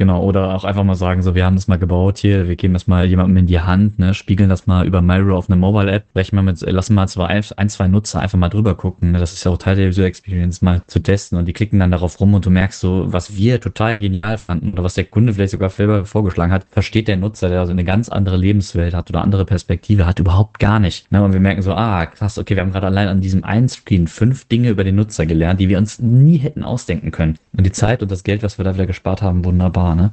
[0.00, 2.72] Genau, oder auch einfach mal sagen, so, wir haben das mal gebaut hier, wir geben
[2.72, 6.14] das mal jemandem in die Hand, ne, spiegeln das mal über Miro auf eine Mobile-App,
[6.14, 9.34] brechen mal mit, lassen mal zwei, ein, zwei Nutzer einfach mal drüber gucken, ne, das
[9.34, 12.18] ist ja auch Teil der User Experience, mal zu testen und die klicken dann darauf
[12.18, 15.52] rum und du merkst so, was wir total genial fanden oder was der Kunde vielleicht
[15.52, 19.20] sogar selber vorgeschlagen hat, versteht der Nutzer, der also eine ganz andere Lebenswelt hat oder
[19.20, 21.12] andere Perspektive hat, überhaupt gar nicht.
[21.12, 23.68] Ne, und wir merken so, ah, krass, okay, wir haben gerade allein an diesem einen
[23.68, 27.36] Screen fünf Dinge über den Nutzer gelernt, die wir uns nie hätten ausdenken können.
[27.54, 30.12] Und die Zeit und das Geld, was wir da wieder gespart haben, wunderbar, ne?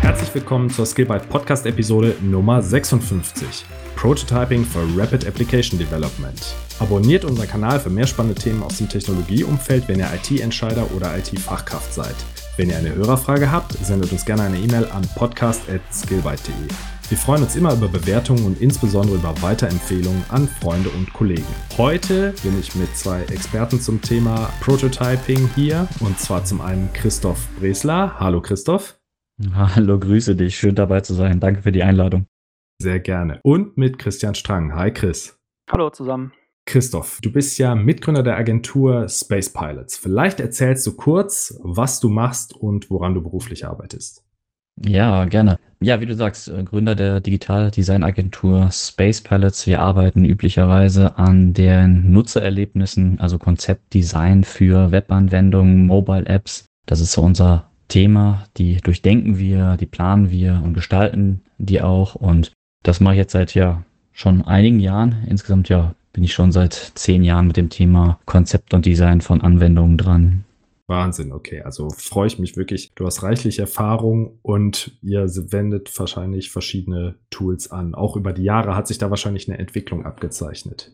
[0.00, 3.64] Herzlich willkommen zur Skillbyte Podcast Episode Nummer 56.
[3.96, 6.54] Prototyping for Rapid Application Development.
[6.80, 11.92] Abonniert unseren Kanal für mehr spannende Themen aus dem Technologieumfeld, wenn ihr IT-Entscheider oder IT-Fachkraft
[11.94, 12.16] seid.
[12.56, 16.91] Wenn ihr eine Hörerfrage habt, sendet uns gerne eine E-Mail an podcast.skillbyte.de.
[17.12, 21.44] Wir freuen uns immer über Bewertungen und insbesondere über Weiterempfehlungen an Freunde und Kollegen.
[21.76, 27.46] Heute bin ich mit zwei Experten zum Thema Prototyping hier und zwar zum einen Christoph
[27.60, 28.18] Bresler.
[28.18, 28.98] Hallo Christoph.
[29.52, 30.56] Hallo, grüße dich.
[30.56, 31.38] Schön dabei zu sein.
[31.38, 32.24] Danke für die Einladung.
[32.80, 33.40] Sehr gerne.
[33.42, 34.74] Und mit Christian Strang.
[34.74, 35.38] Hi Chris.
[35.70, 36.32] Hallo zusammen.
[36.64, 39.98] Christoph, du bist ja Mitgründer der Agentur Space Pilots.
[39.98, 44.24] Vielleicht erzählst du kurz, was du machst und woran du beruflich arbeitest.
[44.80, 45.58] Ja, gerne.
[45.80, 49.66] Ja, wie du sagst, äh, Gründer der Digital-Design-Agentur Space Pilots.
[49.66, 56.66] Wir arbeiten üblicherweise an den Nutzererlebnissen, also Konzeptdesign für Webanwendungen, Mobile-Apps.
[56.86, 62.14] Das ist so unser Thema, die durchdenken wir, die planen wir und gestalten die auch.
[62.14, 65.24] Und das mache ich jetzt seit ja schon einigen Jahren.
[65.26, 69.40] Insgesamt ja bin ich schon seit zehn Jahren mit dem Thema Konzept und Design von
[69.40, 70.44] Anwendungen dran.
[70.92, 71.62] Wahnsinn, okay.
[71.62, 72.92] Also freue ich mich wirklich.
[72.94, 77.94] Du hast reichlich Erfahrung und ihr wendet wahrscheinlich verschiedene Tools an.
[77.94, 80.92] Auch über die Jahre hat sich da wahrscheinlich eine Entwicklung abgezeichnet.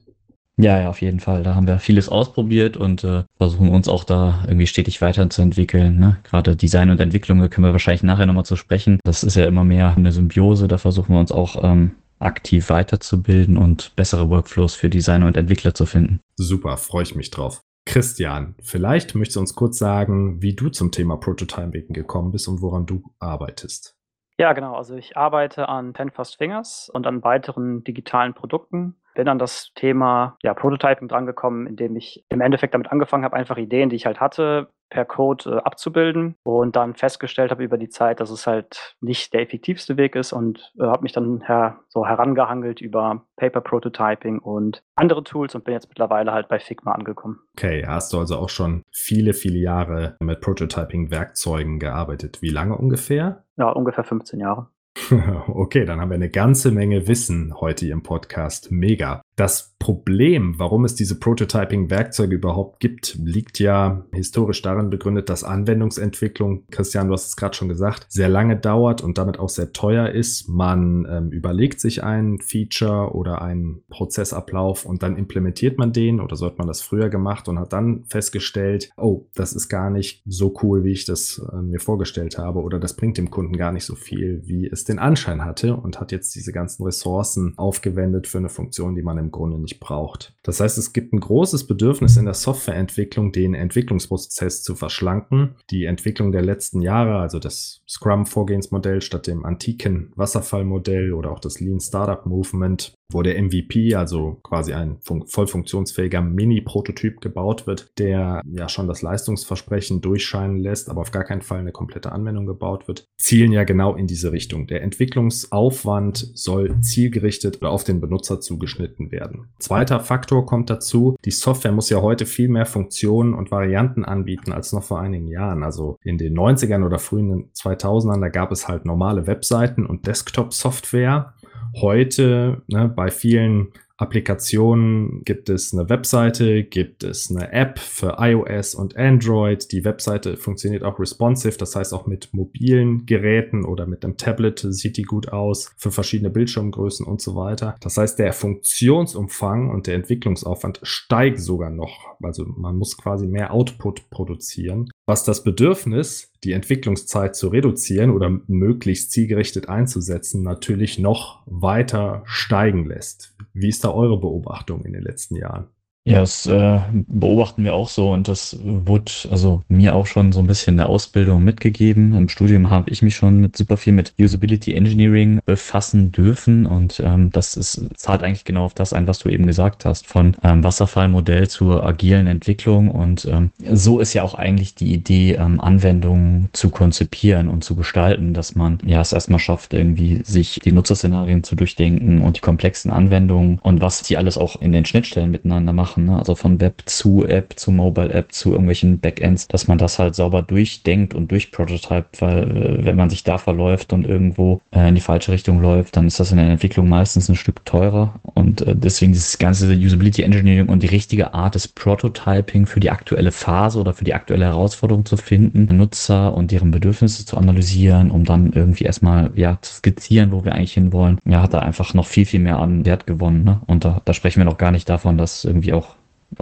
[0.57, 1.43] Ja, ja, auf jeden Fall.
[1.43, 5.99] Da haben wir vieles ausprobiert und äh, versuchen uns auch da irgendwie stetig weiterzuentwickeln.
[5.99, 6.19] Ne?
[6.25, 9.01] Gerade Design und Entwicklung, da können wir wahrscheinlich nachher nochmal zu sprechen.
[9.05, 10.69] Das ist ja immer mehr eine Symbiose.
[10.69, 15.75] Da versuchen wir uns auch ähm, aktiv weiterzubilden und bessere Workflows für Designer und Entwickler
[15.75, 16.21] zu finden.
[16.37, 17.61] Super, freue ich mich drauf.
[17.89, 22.61] Christian, vielleicht möchtest du uns kurz sagen, wie du zum Thema Prototyping gekommen bist und
[22.61, 23.97] woran du arbeitest.
[24.37, 24.75] Ja, genau.
[24.75, 30.39] Also ich arbeite an Ten Fingers und an weiteren digitalen Produkten bin an das Thema
[30.45, 34.21] ja, Prototyping drangekommen, indem ich im Endeffekt damit angefangen habe, einfach Ideen, die ich halt
[34.21, 38.95] hatte, per Code äh, abzubilden und dann festgestellt habe über die Zeit, dass es halt
[39.01, 43.61] nicht der effektivste Weg ist und äh, habe mich dann her, so herangehangelt über Paper
[43.61, 47.41] Prototyping und andere Tools und bin jetzt mittlerweile halt bei Figma angekommen.
[47.57, 52.41] Okay, hast du also auch schon viele, viele Jahre mit Prototyping-Werkzeugen gearbeitet.
[52.41, 53.43] Wie lange ungefähr?
[53.57, 54.69] Ja, ungefähr 15 Jahre.
[55.49, 58.71] Okay, dann haben wir eine ganze Menge Wissen heute im Podcast.
[58.71, 59.23] Mega.
[59.39, 66.65] Das Problem, warum es diese Prototyping-Werkzeuge überhaupt gibt, liegt ja historisch darin begründet, dass Anwendungsentwicklung,
[66.73, 70.09] Christian, du hast es gerade schon gesagt, sehr lange dauert und damit auch sehr teuer
[70.09, 70.49] ist.
[70.49, 76.35] Man ähm, überlegt sich ein Feature oder einen Prozessablauf und dann implementiert man den oder
[76.35, 80.21] so hat man das früher gemacht und hat dann festgestellt, oh, das ist gar nicht
[80.27, 83.71] so cool, wie ich das äh, mir vorgestellt habe oder das bringt dem Kunden gar
[83.71, 88.27] nicht so viel, wie es den Anschein hatte und hat jetzt diese ganzen Ressourcen aufgewendet
[88.27, 90.35] für eine Funktion, die man im Grunde nicht braucht.
[90.43, 95.57] Das heißt, es gibt ein großes Bedürfnis in der Softwareentwicklung, den Entwicklungsprozess zu verschlanken.
[95.71, 101.61] Die Entwicklung der letzten Jahre, also das Scrum-Vorgehensmodell statt dem antiken Wasserfallmodell oder auch das
[101.61, 108.43] Lean Startup Movement, wo der MVP, also quasi ein voll funktionsfähiger Mini-Prototyp gebaut wird, der
[108.45, 112.87] ja schon das Leistungsversprechen durchscheinen lässt, aber auf gar keinen Fall eine komplette Anwendung gebaut
[112.87, 114.67] wird, zielen ja genau in diese Richtung.
[114.67, 119.49] Der Entwicklungsaufwand soll zielgerichtet oder auf den Benutzer zugeschnitten werden.
[119.59, 124.53] Zweiter Faktor kommt dazu, die Software muss ja heute viel mehr Funktionen und Varianten anbieten
[124.53, 125.63] als noch vor einigen Jahren.
[125.63, 131.35] Also in den 90ern oder frühen 2000ern, da gab es halt normale Webseiten und Desktop-Software
[131.81, 138.77] heute ne, bei vielen Applikationen gibt es eine Webseite, gibt es eine App für iOS
[138.77, 139.73] und Android.
[139.73, 144.65] Die Webseite funktioniert auch responsive, das heißt auch mit mobilen Geräten oder mit einem Tablet
[144.69, 147.75] sieht die gut aus für verschiedene Bildschirmgrößen und so weiter.
[147.81, 152.17] Das heißt, der Funktionsumfang und der Entwicklungsaufwand steigt sogar noch.
[152.23, 158.31] Also man muss quasi mehr Output produzieren, was das Bedürfnis, die Entwicklungszeit zu reduzieren oder
[158.47, 163.35] möglichst zielgerichtet einzusetzen, natürlich noch weiter steigen lässt.
[163.53, 165.69] Wie ist da eure Beobachtung in den letzten Jahren?
[166.09, 170.41] Ja, das äh, beobachten wir auch so und das wurde also mir auch schon so
[170.41, 172.15] ein bisschen in der Ausbildung mitgegeben.
[172.15, 176.99] Im Studium habe ich mich schon mit super viel mit Usability Engineering befassen dürfen und
[177.05, 180.35] ähm, das ist, zahlt eigentlich genau auf das ein, was du eben gesagt hast, von
[180.43, 185.61] ähm, Wasserfallmodell zur agilen Entwicklung und ähm, so ist ja auch eigentlich die Idee, ähm,
[185.61, 190.73] Anwendungen zu konzipieren und zu gestalten, dass man ja es erstmal schafft, irgendwie sich die
[190.73, 195.31] Nutzerszenarien zu durchdenken und die komplexen Anwendungen und was die alles auch in den Schnittstellen
[195.31, 196.19] miteinander machen machen, ne?
[196.19, 200.15] also von Web zu App zu Mobile App zu irgendwelchen Backends, dass man das halt
[200.15, 204.95] sauber durchdenkt und durchprototypt, weil äh, wenn man sich da verläuft und irgendwo äh, in
[204.95, 208.63] die falsche Richtung läuft, dann ist das in der Entwicklung meistens ein Stück teurer und
[208.63, 213.33] äh, deswegen dieses ganze Usability Engineering und die richtige Art des Prototyping für die aktuelle
[213.33, 218.25] Phase oder für die aktuelle Herausforderung zu finden, Nutzer und deren Bedürfnisse zu analysieren, um
[218.25, 222.07] dann irgendwie erstmal ja zu skizzieren, wo wir eigentlich hinwollen, ja, hat da einfach noch
[222.07, 223.45] viel, viel mehr an Wert gewonnen.
[223.45, 223.61] Ne?
[223.67, 225.88] Und da, da sprechen wir noch gar nicht davon, dass irgendwie auch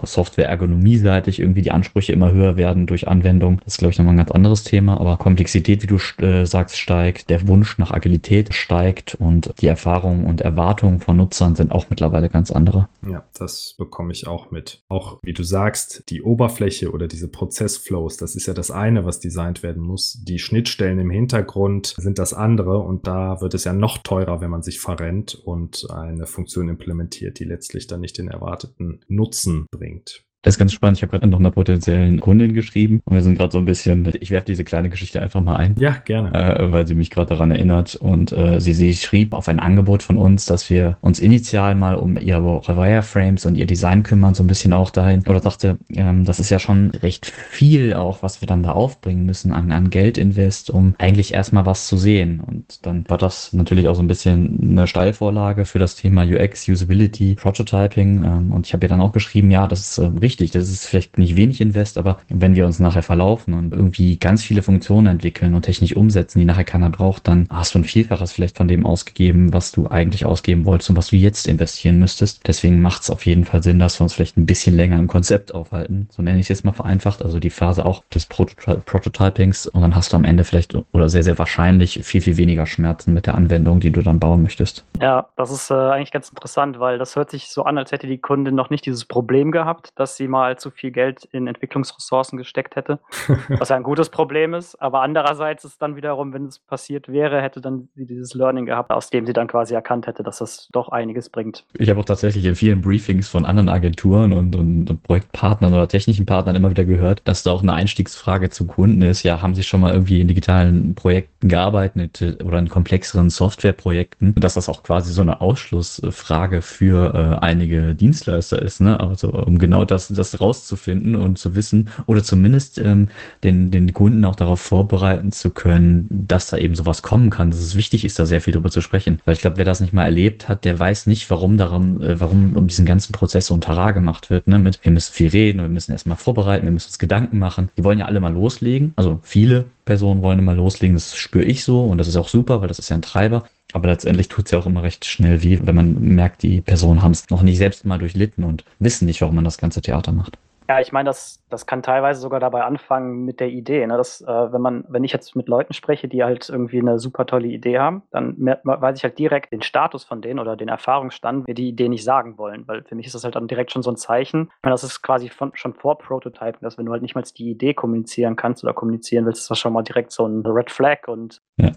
[0.02, 3.60] Software-Ergonomie-seitig irgendwie die Ansprüche immer höher werden durch Anwendung.
[3.64, 5.00] Das ist, glaube ich, nochmal ein ganz anderes Thema.
[5.00, 10.26] Aber Komplexität, wie du äh, sagst, steigt, der Wunsch nach Agilität steigt und die Erfahrungen
[10.26, 12.88] und Erwartungen von Nutzern sind auch mittlerweile ganz andere.
[13.08, 14.82] Ja, das bekomme ich auch mit.
[14.88, 19.20] Auch wie du sagst, die Oberfläche oder diese Prozessflows, das ist ja das eine, was
[19.20, 20.20] designt werden muss.
[20.22, 24.50] Die Schnittstellen im Hintergrund sind das andere und da wird es ja noch teurer, wenn
[24.50, 30.25] man sich verrennt und eine Funktion implementiert, die letztlich dann nicht den erwarteten Nutzen bringt.
[30.42, 30.98] Das ist ganz spannend.
[30.98, 34.12] Ich habe gerade noch einer potenziellen Kundin geschrieben und wir sind gerade so ein bisschen,
[34.20, 35.74] ich werfe diese kleine Geschichte einfach mal ein.
[35.76, 36.32] Ja, gerne.
[36.32, 37.96] Äh, weil sie mich gerade daran erinnert.
[37.96, 41.96] Und äh, sie, sie schrieb auf ein Angebot von uns, dass wir uns initial mal
[41.96, 45.26] um ihre Wireframes und ihr Design kümmern, so ein bisschen auch dahin.
[45.26, 49.26] Oder dachte, ähm, das ist ja schon recht viel auch, was wir dann da aufbringen
[49.26, 52.38] müssen an, an Geldinvest, um eigentlich erstmal was zu sehen.
[52.38, 56.68] Und dann war das natürlich auch so ein bisschen eine Steilvorlage für das Thema UX,
[56.68, 58.22] Usability, Prototyping.
[58.22, 60.50] Ähm, und ich habe ihr dann auch geschrieben, ja, das ist äh, richtig.
[60.50, 64.42] Das ist vielleicht nicht wenig Invest, aber wenn wir uns nachher verlaufen und irgendwie ganz
[64.42, 68.32] viele Funktionen entwickeln und technisch umsetzen, die nachher keiner braucht, dann hast du ein Vielfaches
[68.32, 72.46] vielleicht von dem ausgegeben, was du eigentlich ausgeben wolltest und was du jetzt investieren müsstest.
[72.48, 75.06] Deswegen macht es auf jeden Fall Sinn, dass wir uns vielleicht ein bisschen länger im
[75.06, 76.08] Konzept aufhalten.
[76.10, 77.22] So nenne ich es jetzt mal vereinfacht.
[77.22, 81.08] Also die Phase auch des Prototy Prototypings und dann hast du am Ende vielleicht oder
[81.08, 84.84] sehr, sehr wahrscheinlich viel, viel weniger Schmerzen mit der Anwendung, die du dann bauen möchtest.
[85.00, 88.06] Ja, das ist äh, eigentlich ganz interessant, weil das hört sich so an, als hätte
[88.06, 91.46] die Kundin noch nicht dieses Problem gehabt, dass sie sie mal zu viel Geld in
[91.46, 92.98] Entwicklungsressourcen gesteckt hätte,
[93.48, 94.74] was ja ein gutes Problem ist.
[94.76, 98.90] Aber andererseits ist dann wiederum, wenn es passiert wäre, hätte dann sie dieses Learning gehabt,
[98.90, 101.64] aus dem sie dann quasi erkannt hätte, dass das doch einiges bringt.
[101.74, 105.88] Ich habe auch tatsächlich in vielen Briefings von anderen Agenturen und, und, und Projektpartnern oder
[105.88, 109.22] technischen Partnern immer wieder gehört, dass da auch eine Einstiegsfrage zu Kunden ist.
[109.22, 114.54] Ja, haben sie schon mal irgendwie in digitalen Projekten gearbeitet oder in komplexeren Softwareprojekten, dass
[114.54, 118.80] das auch quasi so eine Ausschlussfrage für äh, einige Dienstleister ist.
[118.80, 118.98] Ne?
[118.98, 123.08] Also um genau das das rauszufinden und zu wissen oder zumindest ähm,
[123.44, 127.50] den, den Kunden auch darauf vorbereiten zu können, dass da eben sowas kommen kann.
[127.50, 129.20] Dass es wichtig ist, da sehr viel drüber zu sprechen.
[129.24, 132.20] Weil ich glaube, wer das nicht mal erlebt hat, der weiß nicht, warum darum, äh,
[132.20, 134.46] warum um diesen ganzen Prozess so Tara gemacht wird.
[134.46, 134.58] Ne?
[134.58, 137.70] Mit, wir müssen viel reden, wir müssen erstmal vorbereiten, wir müssen uns Gedanken machen.
[137.76, 138.92] Die wollen ja alle mal loslegen.
[138.96, 142.60] Also viele Personen wollen immer loslegen, das spüre ich so und das ist auch super,
[142.60, 143.44] weil das ist ja ein Treiber.
[143.76, 147.02] Aber letztendlich tut es ja auch immer recht schnell weh, wenn man merkt, die Personen
[147.02, 150.12] haben es noch nicht selbst mal durchlitten und wissen nicht, warum man das ganze Theater
[150.12, 150.38] macht.
[150.66, 153.86] Ja, ich meine, das, das kann teilweise sogar dabei anfangen mit der Idee.
[153.86, 153.98] Ne?
[153.98, 157.26] Dass, äh, wenn man, wenn ich jetzt mit Leuten spreche, die halt irgendwie eine super
[157.26, 161.46] tolle Idee haben, dann weiß ich halt direkt den Status von denen oder den Erfahrungsstand,
[161.46, 162.66] wir die Idee nicht sagen wollen.
[162.66, 164.50] Weil für mich ist das halt dann direkt schon so ein Zeichen.
[164.62, 167.50] meine, das ist quasi von, schon vor Prototypen, dass wenn du halt nicht mal die
[167.50, 171.08] Idee kommunizieren kannst oder kommunizieren willst, ist das schon mal direkt so ein Red Flag
[171.08, 171.42] und.
[171.58, 171.72] Ja,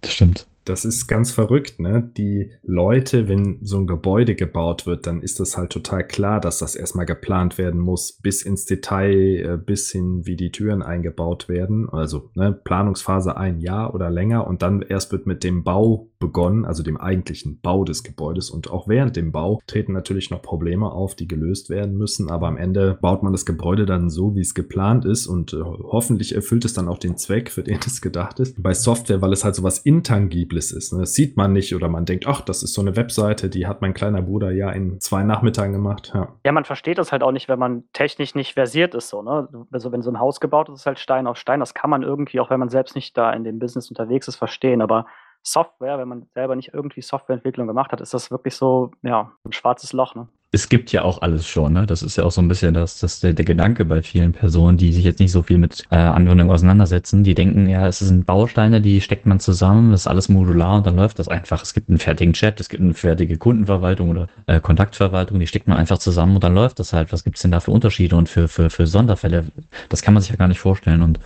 [0.00, 2.10] das stimmt das ist ganz verrückt, ne?
[2.16, 6.58] Die Leute, wenn so ein Gebäude gebaut wird, dann ist das halt total klar, dass
[6.58, 11.48] das erstmal geplant werden muss, bis ins Detail, äh, bis hin, wie die Türen eingebaut
[11.48, 11.88] werden.
[11.90, 16.64] Also ne, Planungsphase ein Jahr oder länger und dann erst wird mit dem Bau begonnen,
[16.64, 18.48] also dem eigentlichen Bau des Gebäudes.
[18.48, 22.30] Und auch während dem Bau treten natürlich noch Probleme auf, die gelöst werden müssen.
[22.30, 25.58] Aber am Ende baut man das Gebäude dann so, wie es geplant ist und äh,
[25.62, 28.62] hoffentlich erfüllt es dann auch den Zweck, für den es gedacht ist.
[28.62, 30.94] Bei Software, weil es halt so was Intangibles ist.
[30.94, 31.00] Ne?
[31.00, 33.82] Das sieht man nicht oder man denkt, ach, das ist so eine Webseite, die hat
[33.82, 36.12] mein kleiner Bruder ja in zwei Nachmittagen gemacht.
[36.14, 39.10] Ja, ja man versteht das halt auch nicht, wenn man technisch nicht versiert ist.
[39.10, 39.48] So, ne?
[39.70, 41.60] Also wenn so ein Haus gebaut ist, ist halt Stein auf Stein.
[41.60, 44.36] Das kann man irgendwie, auch wenn man selbst nicht da in dem Business unterwegs ist,
[44.36, 44.80] verstehen.
[44.80, 45.06] Aber
[45.44, 49.52] Software, wenn man selber nicht irgendwie Softwareentwicklung gemacht hat, ist das wirklich so, ja, ein
[49.52, 50.14] schwarzes Loch.
[50.14, 50.26] Ne?
[50.54, 51.84] es gibt ja auch alles schon, ne?
[51.84, 54.78] Das ist ja auch so ein bisschen das, das der, der Gedanke bei vielen Personen,
[54.78, 57.24] die sich jetzt nicht so viel mit äh, Anwendungen auseinandersetzen.
[57.24, 60.86] Die denken, ja, es sind Bausteine, die steckt man zusammen, das ist alles modular und
[60.86, 61.62] dann läuft das einfach.
[61.62, 65.66] Es gibt einen fertigen Chat, es gibt eine fertige Kundenverwaltung oder äh, Kontaktverwaltung, die steckt
[65.66, 67.12] man einfach zusammen und dann läuft das halt.
[67.12, 69.46] Was gibt's denn da für Unterschiede und für, für, für Sonderfälle?
[69.88, 71.18] Das kann man sich ja gar nicht vorstellen und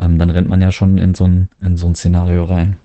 [0.00, 2.76] ähm, dann rennt man ja schon in so ein, in so ein Szenario rein.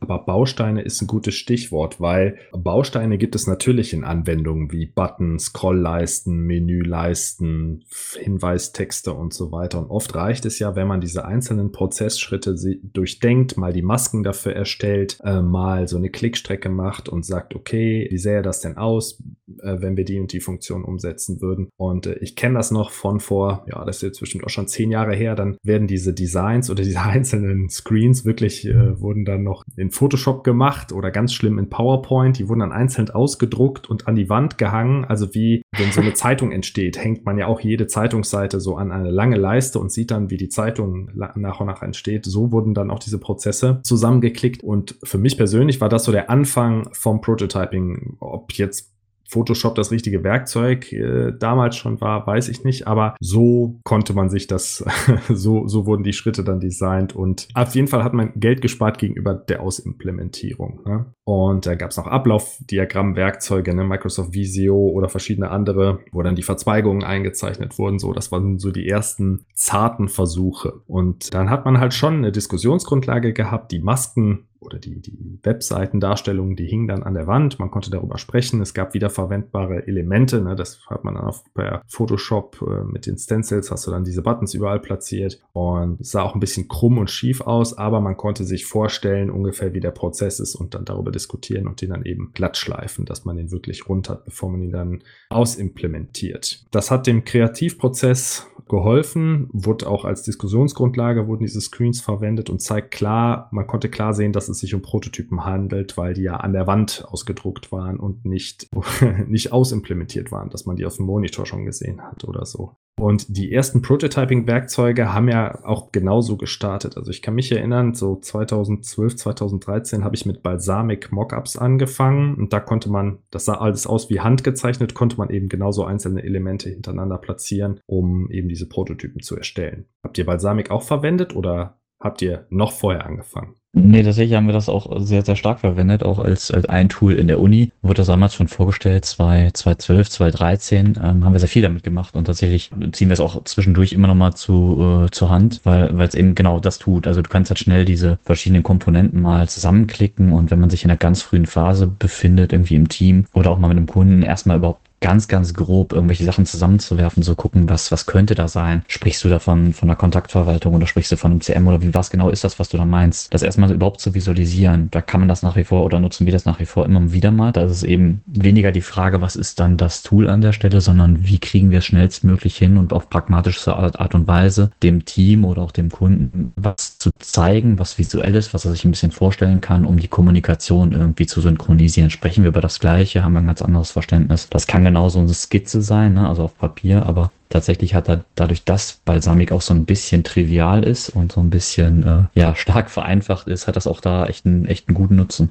[0.00, 5.38] Aber Bausteine ist ein gutes Stichwort, weil Bausteine gibt es natürlich in Anwendungen wie Button,
[5.38, 7.84] Scrollleisten, Menüleisten,
[8.18, 9.78] Hinweistexte und so weiter.
[9.78, 14.54] Und oft reicht es ja, wenn man diese einzelnen Prozessschritte durchdenkt, mal die Masken dafür
[14.54, 19.22] erstellt, äh, mal so eine Klickstrecke macht und sagt, okay, wie sähe das denn aus,
[19.62, 21.68] äh, wenn wir die und die Funktion umsetzen würden?
[21.76, 24.68] Und äh, ich kenne das noch von vor, ja, das ist jetzt bestimmt auch schon
[24.68, 29.42] zehn Jahre her, dann werden diese Designs oder diese einzelnen Screens wirklich, äh, wurden dann
[29.42, 32.38] noch in Photoshop gemacht oder ganz schlimm in PowerPoint.
[32.38, 35.04] Die wurden dann einzeln ausgedruckt und an die Wand gehangen.
[35.04, 38.92] Also wie wenn so eine Zeitung entsteht, hängt man ja auch jede Zeitungsseite so an
[38.92, 42.24] eine lange Leiste und sieht dann, wie die Zeitung nach und nach entsteht.
[42.26, 44.62] So wurden dann auch diese Prozesse zusammengeklickt.
[44.62, 48.16] Und für mich persönlich war das so der Anfang vom Prototyping.
[48.20, 48.92] Ob jetzt
[49.30, 54.28] Photoshop das richtige Werkzeug äh, damals schon war, weiß ich nicht, aber so konnte man
[54.28, 54.84] sich das,
[55.28, 58.98] so, so wurden die Schritte dann designt und auf jeden Fall hat man Geld gespart
[58.98, 60.80] gegenüber der Ausimplementierung.
[60.84, 61.06] Ne?
[61.24, 63.84] Und da gab es noch Ablaufdiagrammwerkzeuge, ne?
[63.84, 68.00] Microsoft Visio oder verschiedene andere, wo dann die Verzweigungen eingezeichnet wurden.
[68.00, 70.80] So, das waren so die ersten zarten Versuche.
[70.88, 76.54] Und dann hat man halt schon eine Diskussionsgrundlage gehabt, die Masken oder die, die Webseitendarstellungen,
[76.54, 77.58] die hingen dann an der Wand.
[77.58, 78.60] Man konnte darüber sprechen.
[78.60, 80.42] Es gab wiederverwendbare Elemente.
[80.42, 80.54] Ne?
[80.54, 84.22] Das hat man dann auf, per Photoshop äh, mit den Stencils, hast du dann diese
[84.22, 85.40] Buttons überall platziert.
[85.52, 89.30] Und es sah auch ein bisschen krumm und schief aus, aber man konnte sich vorstellen,
[89.30, 93.06] ungefähr wie der Prozess ist und dann darüber diskutieren und den dann eben glatt schleifen,
[93.06, 96.66] dass man den wirklich rund hat, bevor man ihn dann ausimplementiert.
[96.70, 102.92] Das hat dem Kreativprozess geholfen, wurde auch als Diskussionsgrundlage, wurden diese Screens verwendet und zeigt
[102.92, 106.52] klar, man konnte klar sehen, dass es sich um Prototypen handelt, weil die ja an
[106.52, 108.66] der Wand ausgedruckt waren und nicht,
[109.26, 112.76] nicht ausimplementiert waren, dass man die auf dem Monitor schon gesehen hat oder so.
[113.00, 116.98] Und die ersten Prototyping-Werkzeuge haben ja auch genauso gestartet.
[116.98, 122.52] Also ich kann mich erinnern, so 2012, 2013 habe ich mit Balsamic Mockups angefangen und
[122.52, 126.68] da konnte man, das sah alles aus wie handgezeichnet, konnte man eben genauso einzelne Elemente
[126.68, 129.86] hintereinander platzieren, um eben diese Prototypen zu erstellen.
[130.04, 133.54] Habt ihr Balsamic auch verwendet oder habt ihr noch vorher angefangen?
[133.72, 137.14] Nee, tatsächlich haben wir das auch sehr, sehr stark verwendet, auch als, als ein Tool
[137.14, 137.70] in der Uni.
[137.82, 142.24] Wurde das damals schon vorgestellt, 2012, 2013, ähm, haben wir sehr viel damit gemacht und
[142.24, 146.08] tatsächlich ziehen wir es auch zwischendurch immer noch mal zu, äh, zur Hand, weil weil
[146.08, 147.06] es eben genau das tut.
[147.06, 150.90] Also du kannst halt schnell diese verschiedenen Komponenten mal zusammenklicken und wenn man sich in
[150.90, 154.56] einer ganz frühen Phase befindet, irgendwie im Team oder auch mal mit einem Kunden, erstmal
[154.56, 158.84] überhaupt ganz, ganz grob irgendwelche Sachen zusammenzuwerfen, so gucken, was, was könnte da sein?
[158.86, 162.10] Sprichst du davon von der Kontaktverwaltung oder sprichst du von einem CM oder wie, was
[162.10, 163.32] genau ist das, was du da meinst?
[163.32, 166.32] Das erstmal überhaupt zu visualisieren, da kann man das nach wie vor oder nutzen wir
[166.32, 167.52] das nach wie vor immer wieder mal.
[167.52, 170.80] Da ist es eben weniger die Frage, was ist dann das Tool an der Stelle,
[170.80, 175.44] sondern wie kriegen wir es schnellstmöglich hin und auf pragmatische Art und Weise dem Team
[175.44, 179.12] oder auch dem Kunden was zu zeigen, was visuell ist, was er sich ein bisschen
[179.12, 182.10] vorstellen kann, um die Kommunikation irgendwie zu synchronisieren.
[182.10, 184.48] Sprechen wir über das Gleiche, haben wir ein ganz anderes Verständnis.
[184.50, 186.28] Das kann genau so eine Skizze sein, ne?
[186.28, 190.82] also auf Papier, aber tatsächlich hat er dadurch, dass Balsamik auch so ein bisschen trivial
[190.82, 194.46] ist und so ein bisschen äh, ja stark vereinfacht ist, hat das auch da echt
[194.46, 195.50] einen, echt einen guten Nutzen.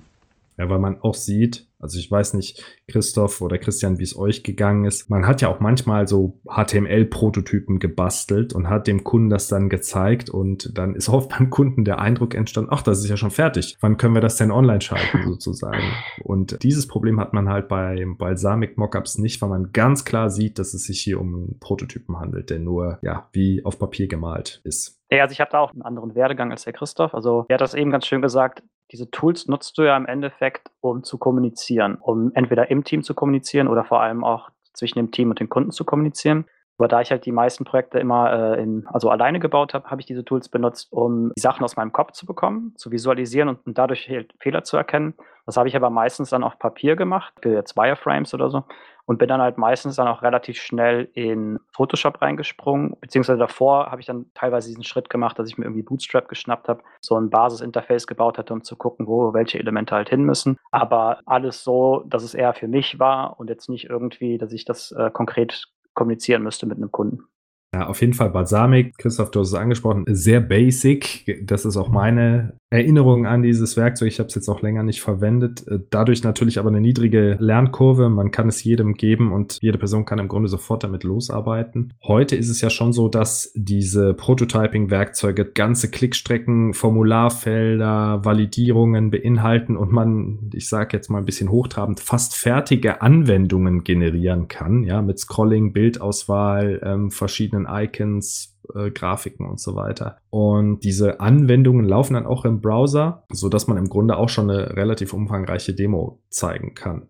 [0.58, 4.44] Ja, weil man auch sieht, also ich weiß nicht, Christoph oder Christian, wie es euch
[4.44, 5.10] gegangen ist.
[5.10, 10.30] Man hat ja auch manchmal so HTML-Prototypen gebastelt und hat dem Kunden das dann gezeigt
[10.30, 13.78] und dann ist oft beim Kunden der Eindruck entstanden, ach, das ist ja schon fertig.
[13.80, 15.82] Wann können wir das denn online schalten sozusagen?
[16.24, 20.60] Und dieses Problem hat man halt bei Balsamic Mockups nicht, weil man ganz klar sieht,
[20.60, 24.62] dass es sich hier um einen Prototypen handelt, der nur ja wie auf Papier gemalt
[24.64, 25.00] ist.
[25.12, 27.14] Ja, also ich habe da auch einen anderen Werdegang als der Christoph.
[27.14, 28.64] Also er hat das eben ganz schön gesagt.
[28.92, 33.14] Diese Tools nutzt du ja im Endeffekt, um zu kommunizieren, um entweder im Team zu
[33.14, 36.46] kommunizieren oder vor allem auch zwischen dem Team und den Kunden zu kommunizieren.
[36.80, 40.00] Aber da ich halt die meisten Projekte immer äh, in, also alleine gebaut habe, habe
[40.00, 43.68] ich diese Tools benutzt, um die Sachen aus meinem Kopf zu bekommen, zu visualisieren und,
[43.68, 45.14] und dadurch Fehler zu erkennen.
[45.50, 48.66] Das habe ich aber meistens dann auf Papier gemacht, jetzt Wireframes oder so
[49.08, 54.00] und bin dann halt meistens dann auch relativ schnell in Photoshop reingesprungen, beziehungsweise davor habe
[54.00, 57.32] ich dann teilweise diesen Schritt gemacht, dass ich mir irgendwie Bootstrap geschnappt habe, so ein
[57.32, 60.58] Basisinterface gebaut hatte, um zu gucken, wo welche Elemente halt hin müssen.
[60.70, 64.66] Aber alles so, dass es eher für mich war und jetzt nicht irgendwie, dass ich
[64.66, 65.66] das äh, konkret
[65.96, 67.24] kommunizieren müsste mit einem Kunden.
[67.74, 71.46] Ja, auf jeden Fall Balsamic, Christoph, du hast es angesprochen, sehr basic.
[71.46, 74.10] Das ist auch meine Erinnerung an dieses Werkzeug.
[74.10, 75.68] Ich habe es jetzt auch länger nicht verwendet.
[75.68, 78.10] Äh, dadurch natürlich aber eine niedrige Lernkurve.
[78.10, 81.94] Man kann es jedem geben und jede Person kann im Grunde sofort damit losarbeiten.
[82.04, 89.92] Heute ist es ja schon so, dass diese Prototyping-Werkzeuge ganze Klickstrecken, Formularfelder, Validierungen beinhalten und
[89.92, 94.84] man, ich sage jetzt mal ein bisschen hochtrabend, fast fertige Anwendungen generieren kann.
[94.84, 100.18] Ja, mit Scrolling, Bildauswahl, ähm, verschiedenen verschiedenen Icons, äh, Grafiken und so weiter.
[100.30, 104.50] Und diese Anwendungen laufen dann auch im Browser, so dass man im Grunde auch schon
[104.50, 107.08] eine relativ umfangreiche Demo zeigen kann.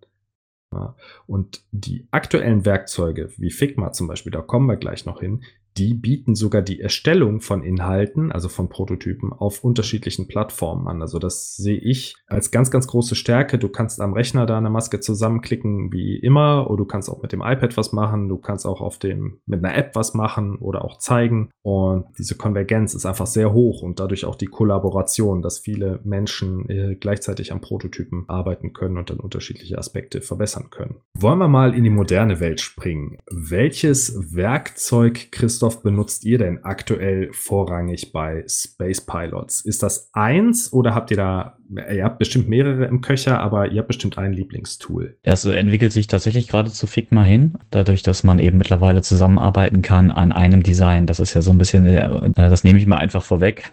[0.71, 0.95] Ja.
[1.25, 5.43] Und die aktuellen Werkzeuge, wie Figma zum Beispiel, da kommen wir gleich noch hin,
[5.79, 11.01] die bieten sogar die Erstellung von Inhalten, also von Prototypen, auf unterschiedlichen Plattformen an.
[11.01, 13.57] Also das sehe ich als ganz, ganz große Stärke.
[13.57, 17.31] Du kannst am Rechner da eine Maske zusammenklicken wie immer, oder du kannst auch mit
[17.31, 20.83] dem iPad was machen, du kannst auch auf dem, mit einer App was machen oder
[20.83, 21.49] auch zeigen.
[21.61, 26.67] Und diese Konvergenz ist einfach sehr hoch und dadurch auch die Kollaboration, dass viele Menschen
[26.69, 30.97] äh, gleichzeitig am Prototypen arbeiten können und dann unterschiedliche Aspekte verbessern können.
[31.13, 33.17] Wollen wir mal in die moderne Welt springen.
[33.31, 39.61] Welches Werkzeug, Christoph, Microsoft benutzt ihr denn aktuell vorrangig bei Space Pilots?
[39.61, 41.57] Ist das eins oder habt ihr da,
[41.93, 45.17] ihr habt bestimmt mehrere im Köcher, aber ihr habt bestimmt ein Lieblingstool?
[45.21, 50.09] Es entwickelt sich tatsächlich gerade zu Figma hin, dadurch, dass man eben mittlerweile zusammenarbeiten kann
[50.11, 51.05] an einem Design.
[51.05, 53.71] Das ist ja so ein bisschen, äh, das nehme ich mal einfach vorweg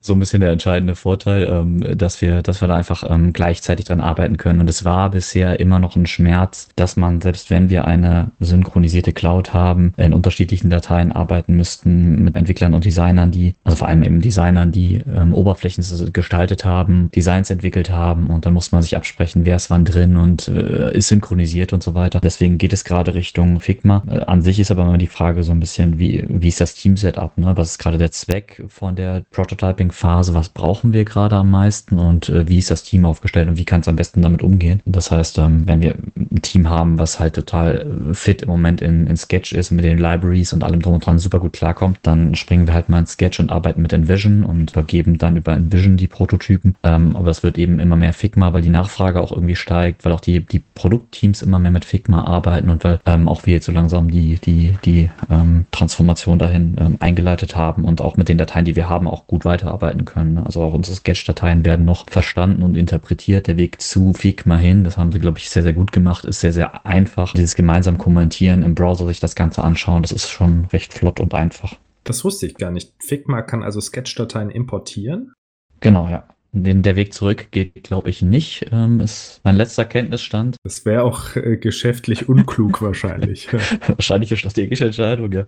[0.00, 3.86] so ein bisschen der entscheidende Vorteil, ähm, dass wir, dass wir da einfach ähm, gleichzeitig
[3.86, 4.60] dran arbeiten können.
[4.60, 9.12] Und es war bisher immer noch ein Schmerz, dass man, selbst wenn wir eine synchronisierte
[9.12, 14.02] Cloud haben, in unterschiedlichen Dateien arbeiten müssten mit Entwicklern und Designern, die, also vor allem
[14.02, 18.96] eben Designern, die ähm, Oberflächen gestaltet haben, Designs entwickelt haben und dann muss man sich
[18.96, 22.20] absprechen, wer ist wann drin und äh, ist synchronisiert und so weiter.
[22.20, 24.02] Deswegen geht es gerade Richtung Figma.
[24.08, 26.74] Äh, an sich ist aber immer die Frage so ein bisschen, wie, wie ist das
[26.74, 27.52] Team-Setup, ne?
[27.56, 31.98] Was ist gerade der Zweck von der Prototyping Phase, was brauchen wir gerade am meisten
[31.98, 34.80] und äh, wie ist das Team aufgestellt und wie kann es am besten damit umgehen.
[34.84, 38.80] Das heißt, ähm, wenn wir ein Team haben, was halt total äh, fit im Moment
[38.80, 41.98] in, in Sketch ist, mit den Libraries und allem drum und dran super gut klarkommt,
[42.02, 45.52] dann springen wir halt mal in Sketch und arbeiten mit Envision und vergeben dann über
[45.52, 46.76] Envision die Prototypen.
[46.82, 50.12] Ähm, aber es wird eben immer mehr Figma, weil die Nachfrage auch irgendwie steigt, weil
[50.12, 53.66] auch die, die Produktteams immer mehr mit Figma arbeiten und weil ähm, auch wir jetzt
[53.66, 58.38] so langsam die, die, die ähm, Transformation dahin ähm, eingeleitet haben und auch mit den
[58.38, 60.34] Dateien, die wir haben, auch gut weiterarbeiten arbeiten können.
[60.34, 60.46] Ne?
[60.46, 63.46] Also auch unsere Sketch-Dateien werden noch verstanden und interpretiert.
[63.46, 66.40] Der Weg zu Figma hin, das haben sie, glaube ich, sehr, sehr gut gemacht, ist
[66.40, 67.32] sehr, sehr einfach.
[67.32, 71.34] Dieses gemeinsam kommentieren im Browser, sich das Ganze anschauen, das ist schon recht flott und
[71.34, 71.74] einfach.
[72.04, 72.92] Das wusste ich gar nicht.
[72.98, 75.32] Figma kann also Sketch-Dateien importieren?
[75.80, 76.24] Genau, ja.
[76.54, 78.66] Den, der Weg zurück geht, glaube ich, nicht.
[78.72, 80.56] Ähm, ist mein letzter Kenntnisstand.
[80.64, 83.48] Das wäre auch äh, geschäftlich unklug wahrscheinlich.
[83.86, 85.44] wahrscheinlich eine strategische Entscheidung, ja.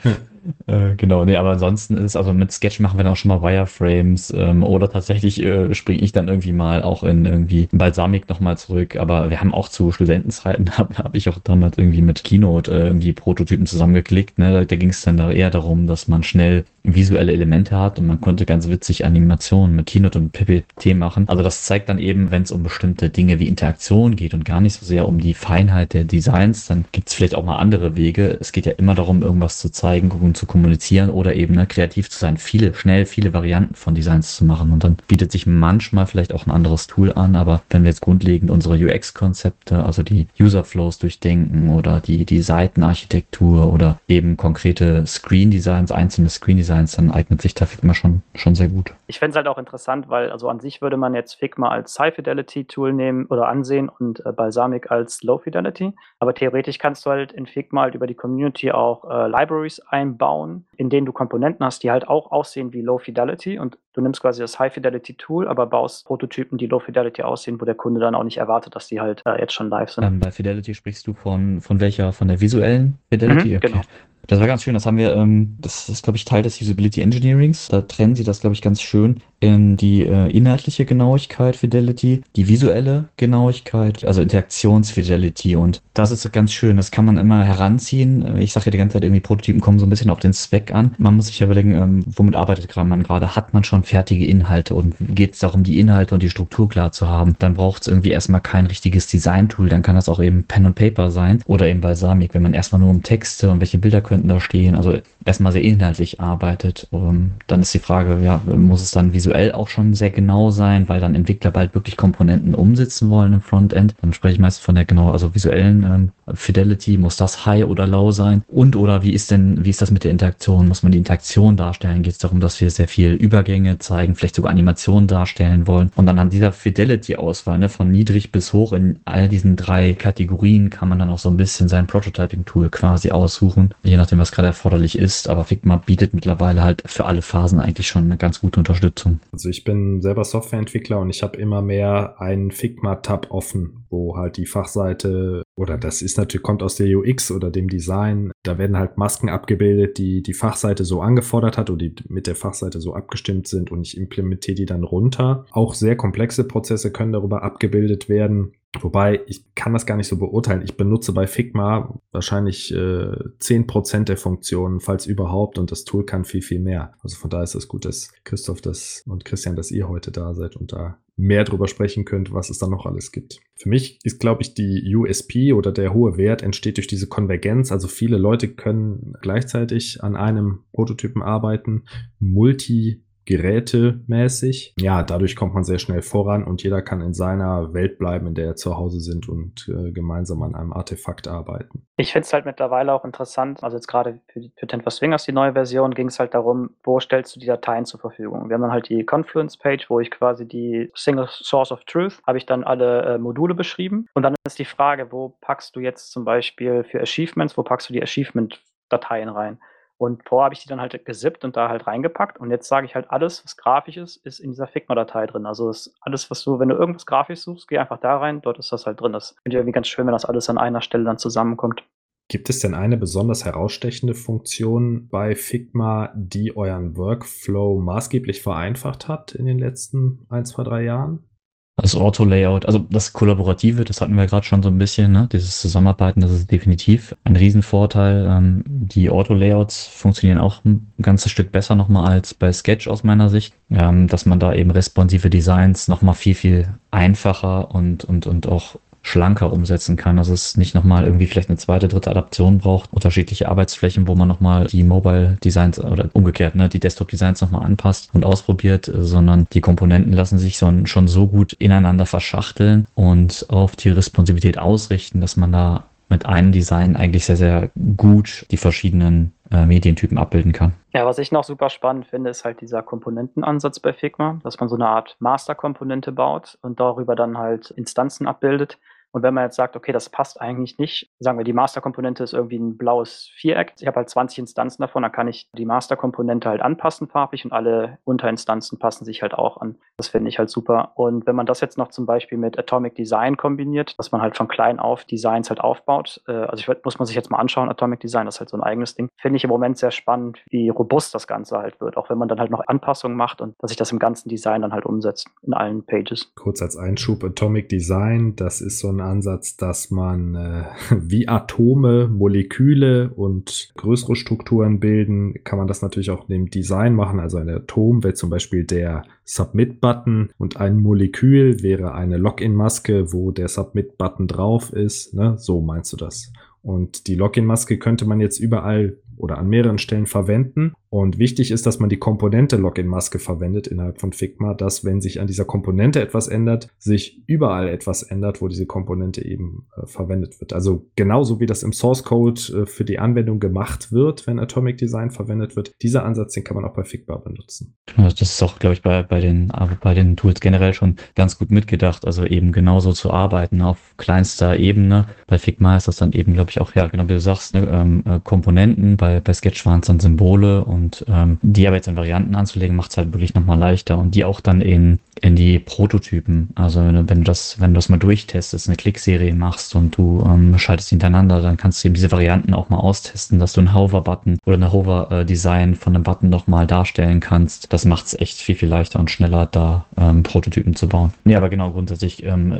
[0.67, 3.43] äh, genau, nee, aber ansonsten ist, also mit Sketch machen wir dann auch schon mal
[3.43, 8.57] Wireframes ähm, oder tatsächlich äh, springe ich dann irgendwie mal auch in irgendwie Balsamic nochmal
[8.57, 8.97] zurück.
[8.97, 12.87] Aber wir haben auch zu Studentenzeiten, habe hab ich auch damals irgendwie mit Keynote äh,
[12.87, 14.38] irgendwie Prototypen zusammengeklickt.
[14.38, 14.53] Ne?
[14.53, 18.07] Da, da ging es dann da eher darum, dass man schnell visuelle Elemente hat und
[18.07, 21.27] man konnte ganz witzig Animationen mit Keynote und PPT machen.
[21.29, 24.61] Also das zeigt dann eben, wenn es um bestimmte Dinge wie Interaktion geht und gar
[24.61, 27.97] nicht so sehr um die Feinheit der Designs, dann gibt es vielleicht auch mal andere
[27.97, 28.37] Wege.
[28.38, 32.11] Es geht ja immer darum, irgendwas zu zeigen und zu kommunizieren oder eben ne, kreativ
[32.11, 34.70] zu sein, viele, schnell viele Varianten von Designs zu machen.
[34.70, 38.03] Und dann bietet sich manchmal vielleicht auch ein anderes Tool an, aber wenn wir jetzt
[38.03, 45.90] grundlegend unsere UX-Konzepte, also die User-Flows durchdenken oder die, die Seitenarchitektur oder eben konkrete Screen-Designs,
[45.90, 48.95] einzelne Screen-Designs, Designs, dann eignet sich da Figma schon, schon sehr gut.
[49.07, 51.99] Ich fände es halt auch interessant, weil also an sich würde man jetzt Figma als
[51.99, 55.93] High-Fidelity-Tool nehmen oder ansehen und äh, Balsamic als Low-Fidelity.
[56.19, 60.67] Aber theoretisch kannst du halt in Figma halt über die Community auch äh, Libraries einbauen,
[60.77, 64.41] in denen du Komponenten hast, die halt auch aussehen wie Low-Fidelity und du nimmst quasi
[64.41, 68.75] das High-Fidelity-Tool, aber baust Prototypen, die Low-Fidelity aussehen, wo der Kunde dann auch nicht erwartet,
[68.75, 70.05] dass die halt äh, jetzt schon live sind.
[70.05, 73.51] Ähm, bei Fidelity sprichst du von, von welcher, von der visuellen Fidelity?
[73.51, 73.69] Mhm, okay.
[73.69, 73.83] Genau.
[74.27, 74.75] Das war ganz schön.
[74.75, 77.69] Das haben wir, ähm, das ist, glaube ich, Teil des Usability Engineerings.
[77.69, 82.49] Da trennen sie das, glaube ich, ganz schön in die äh, inhaltliche Genauigkeit, Fidelity, die
[82.49, 85.57] visuelle Genauigkeit, also Interaktionsfidelity.
[85.57, 86.79] Und das ist ganz schön.
[86.79, 88.39] Das kann man immer heranziehen.
[88.39, 90.73] Ich sage ja die ganze Zeit irgendwie, Prototypen kommen so ein bisschen auf den Zweck
[90.73, 90.95] an.
[90.97, 93.37] Man muss sich ja überlegen, ähm, womit arbeitet man gerade?
[93.37, 96.93] Hat man schon fertige Inhalte und geht es darum, die Inhalte und die Struktur klar
[96.93, 97.37] zu haben?
[97.39, 99.69] Dann braucht es irgendwie erstmal kein richtiges Design-Tool.
[99.69, 102.81] Dann kann das auch eben Pen und Paper sein oder eben Balsamic, wenn man erstmal
[102.81, 104.77] nur um Texte und welche Bilder können könnten da stehen.
[104.77, 106.87] Also erstmal sehr inhaltlich arbeitet.
[106.90, 110.50] Um, ähm, dann ist die Frage, ja, muss es dann visuell auch schon sehr genau
[110.50, 113.94] sein, weil dann Entwickler bald wirklich Komponenten umsetzen wollen im Frontend.
[114.00, 117.87] Dann spreche ich meist von der genau, also visuellen ähm, Fidelity, muss das high oder
[117.87, 118.44] low sein?
[118.46, 120.68] Und oder wie ist denn, wie ist das mit der Interaktion?
[120.68, 122.03] Muss man die Interaktion darstellen?
[122.03, 125.90] Geht es darum, dass wir sehr viel Übergänge zeigen, vielleicht sogar Animationen darstellen wollen?
[125.96, 130.70] Und dann an dieser Fidelity-Auswahl, ne, von niedrig bis hoch in all diesen drei Kategorien
[130.70, 134.49] kann man dann auch so ein bisschen sein Prototyping-Tool quasi aussuchen, je nachdem, was gerade
[134.49, 135.29] erforderlich ist.
[135.29, 139.21] Aber Figma bietet mittlerweile halt für alle Phasen eigentlich schon eine ganz gute Unterstützung.
[139.33, 144.37] Also ich bin selber Softwareentwickler und ich habe immer mehr einen Figma-Tab offen, wo halt
[144.37, 148.33] die Fachseite oder das ist natürlich, kommt aus der UX oder dem Design.
[148.43, 152.35] Da werden halt Masken abgebildet, die die Fachseite so angefordert hat oder die mit der
[152.35, 155.47] Fachseite so abgestimmt sind und ich implementiere die dann runter.
[155.53, 158.53] Auch sehr komplexe Prozesse können darüber abgebildet werden.
[158.81, 160.63] Wobei, ich kann das gar nicht so beurteilen.
[160.63, 166.25] Ich benutze bei Figma wahrscheinlich äh, 10% der Funktionen, falls überhaupt, und das Tool kann
[166.25, 166.95] viel, viel mehr.
[167.01, 170.35] Also von daher ist es gut, dass Christoph das und Christian, dass ihr heute da
[170.35, 173.39] seid und da mehr drüber sprechen könnt, was es da noch alles gibt.
[173.55, 177.71] Für mich ist, glaube ich, die USP oder der hohe Wert entsteht durch diese Konvergenz.
[177.71, 181.85] Also viele Leute können gleichzeitig an einem Prototypen arbeiten,
[182.19, 184.75] multi gerätemäßig.
[184.79, 188.35] Ja, dadurch kommt man sehr schnell voran und jeder kann in seiner Welt bleiben, in
[188.35, 191.87] der er zu Hause sind und äh, gemeinsam an einem Artefakt arbeiten.
[191.97, 195.25] Ich finde es halt mittlerweile auch interessant, also jetzt gerade für, für Ten for Swingers,
[195.25, 198.49] die neue Version, ging es halt darum, wo stellst du die Dateien zur Verfügung.
[198.49, 202.39] Wir haben dann halt die Confluence-Page, wo ich quasi die Single Source of Truth, habe
[202.39, 204.07] ich dann alle äh, Module beschrieben.
[204.15, 207.89] Und dann ist die Frage, wo packst du jetzt zum Beispiel für Achievements, wo packst
[207.89, 209.59] du die Achievement-Dateien rein?
[209.96, 212.38] Und vorher habe ich die dann halt gesippt und da halt reingepackt.
[212.38, 215.46] Und jetzt sage ich halt, alles, was grafisch ist, ist in dieser Figma-Datei drin.
[215.46, 218.72] Also alles, was du, wenn du irgendwas grafisch suchst, geh einfach da rein, dort ist
[218.72, 219.12] das halt drin.
[219.12, 221.85] Das finde ich irgendwie ganz schön, wenn das alles an einer Stelle dann zusammenkommt.
[222.28, 229.35] Gibt es denn eine besonders herausstechende Funktion bei Figma, die euren Workflow maßgeblich vereinfacht hat
[229.35, 231.28] in den letzten ein, zwei, drei Jahren?
[231.77, 235.29] Das Auto-Layout, also das Kollaborative, das hatten wir gerade schon so ein bisschen, ne?
[235.33, 238.27] dieses Zusammenarbeiten, das ist definitiv ein Riesenvorteil.
[238.31, 243.29] Ähm, die Auto-Layouts funktionieren auch ein ganzes Stück besser nochmal als bei Sketch aus meiner
[243.29, 248.47] Sicht, ähm, dass man da eben responsive Designs nochmal viel, viel einfacher und, und, und
[248.47, 250.19] auch schlanker umsetzen kann.
[250.19, 254.27] Also es nicht nochmal irgendwie vielleicht eine zweite, dritte Adaption braucht, unterschiedliche Arbeitsflächen, wo man
[254.27, 259.47] nochmal die Mobile Designs oder umgekehrt, ne, die Desktop Designs nochmal anpasst und ausprobiert, sondern
[259.53, 265.37] die Komponenten lassen sich schon so gut ineinander verschachteln und auf die Responsivität ausrichten, dass
[265.37, 270.73] man da mit einem Design eigentlich sehr, sehr gut die verschiedenen äh, Medientypen abbilden kann.
[270.93, 274.69] Ja, was ich noch super spannend finde, ist halt dieser Komponentenansatz bei Figma, dass man
[274.69, 278.79] so eine Art Masterkomponente baut und darüber dann halt Instanzen abbildet.
[279.14, 282.33] Und wenn man jetzt sagt, okay, das passt eigentlich nicht, sagen wir, die Masterkomponente ist
[282.33, 283.72] irgendwie ein blaues Viereck.
[283.79, 287.53] Ich habe halt 20 Instanzen davon, dann kann ich die Masterkomponente halt anpassen farbig und
[287.53, 289.77] alle Unterinstanzen passen sich halt auch an.
[289.96, 290.94] Das finde ich halt super.
[290.96, 294.37] Und wenn man das jetzt noch zum Beispiel mit Atomic Design kombiniert, dass man halt
[294.37, 297.68] von klein auf Designs halt aufbaut, äh, also ich, muss man sich jetzt mal anschauen,
[297.68, 300.42] Atomic Design, das ist halt so ein eigenes Ding, finde ich im Moment sehr spannend,
[300.50, 303.55] wie robust das Ganze halt wird, auch wenn man dann halt noch Anpassungen macht und
[303.61, 306.33] dass sich das im ganzen Design dann halt umsetzt, in allen Pages.
[306.35, 312.09] Kurz als Einschub, Atomic Design, das ist so ein Ansatz, dass man äh, wie Atome,
[312.09, 317.21] Moleküle und größere Strukturen bilden, kann man das natürlich auch in dem Design machen.
[317.21, 323.31] Also ein Atom wäre zum Beispiel der Submit-Button und ein Molekül wäre eine Login-Maske, wo
[323.31, 325.14] der Submit-Button drauf ist.
[325.14, 325.37] Ne?
[325.38, 326.33] So meinst du das?
[326.62, 330.73] Und die Login-Maske könnte man jetzt überall oder an mehreren Stellen verwenden.
[330.94, 335.20] Und wichtig ist, dass man die Komponente Login-Maske verwendet innerhalb von Figma, dass wenn sich
[335.20, 340.40] an dieser Komponente etwas ändert, sich überall etwas ändert, wo diese Komponente eben äh, verwendet
[340.40, 340.52] wird.
[340.52, 344.78] Also genauso wie das im Source Code äh, für die Anwendung gemacht wird, wenn Atomic
[344.78, 345.72] Design verwendet wird.
[345.83, 347.74] Dieser Ansatz, den kann man auch bei Figma benutzen.
[347.96, 349.50] Das ist auch, glaube ich, bei, bei, den,
[349.83, 352.07] bei den Tools generell schon ganz gut mitgedacht.
[352.07, 355.09] Also eben genauso zu arbeiten auf kleinster Ebene.
[355.26, 357.66] Bei Figma ist das dann eben, glaube ich, auch, ja, genau wie du sagst, ne,
[357.68, 361.88] ähm, äh, Komponenten bei, bei Sketch waren es dann Symbole und ähm, die aber jetzt
[361.88, 365.37] in Varianten anzulegen, macht es halt wirklich nochmal leichter und die auch dann in, in
[365.37, 366.51] die Prototypen.
[366.55, 370.59] Also wenn du, das, wenn du das mal durchtestest, eine Klickserie machst und du ähm,
[370.59, 374.38] schaltest hintereinander, dann kannst du eben diese Varianten auch mal austesten, dass du einen Hover-Button
[374.44, 377.73] oder eine Hover-Design von einem Button nochmal darstellen kannst.
[377.73, 381.12] Das macht es echt viel, viel leichter und schneller, da ähm, Prototypen zu bauen.
[381.25, 382.55] Nee, aber genau, grundsätzlich ähm,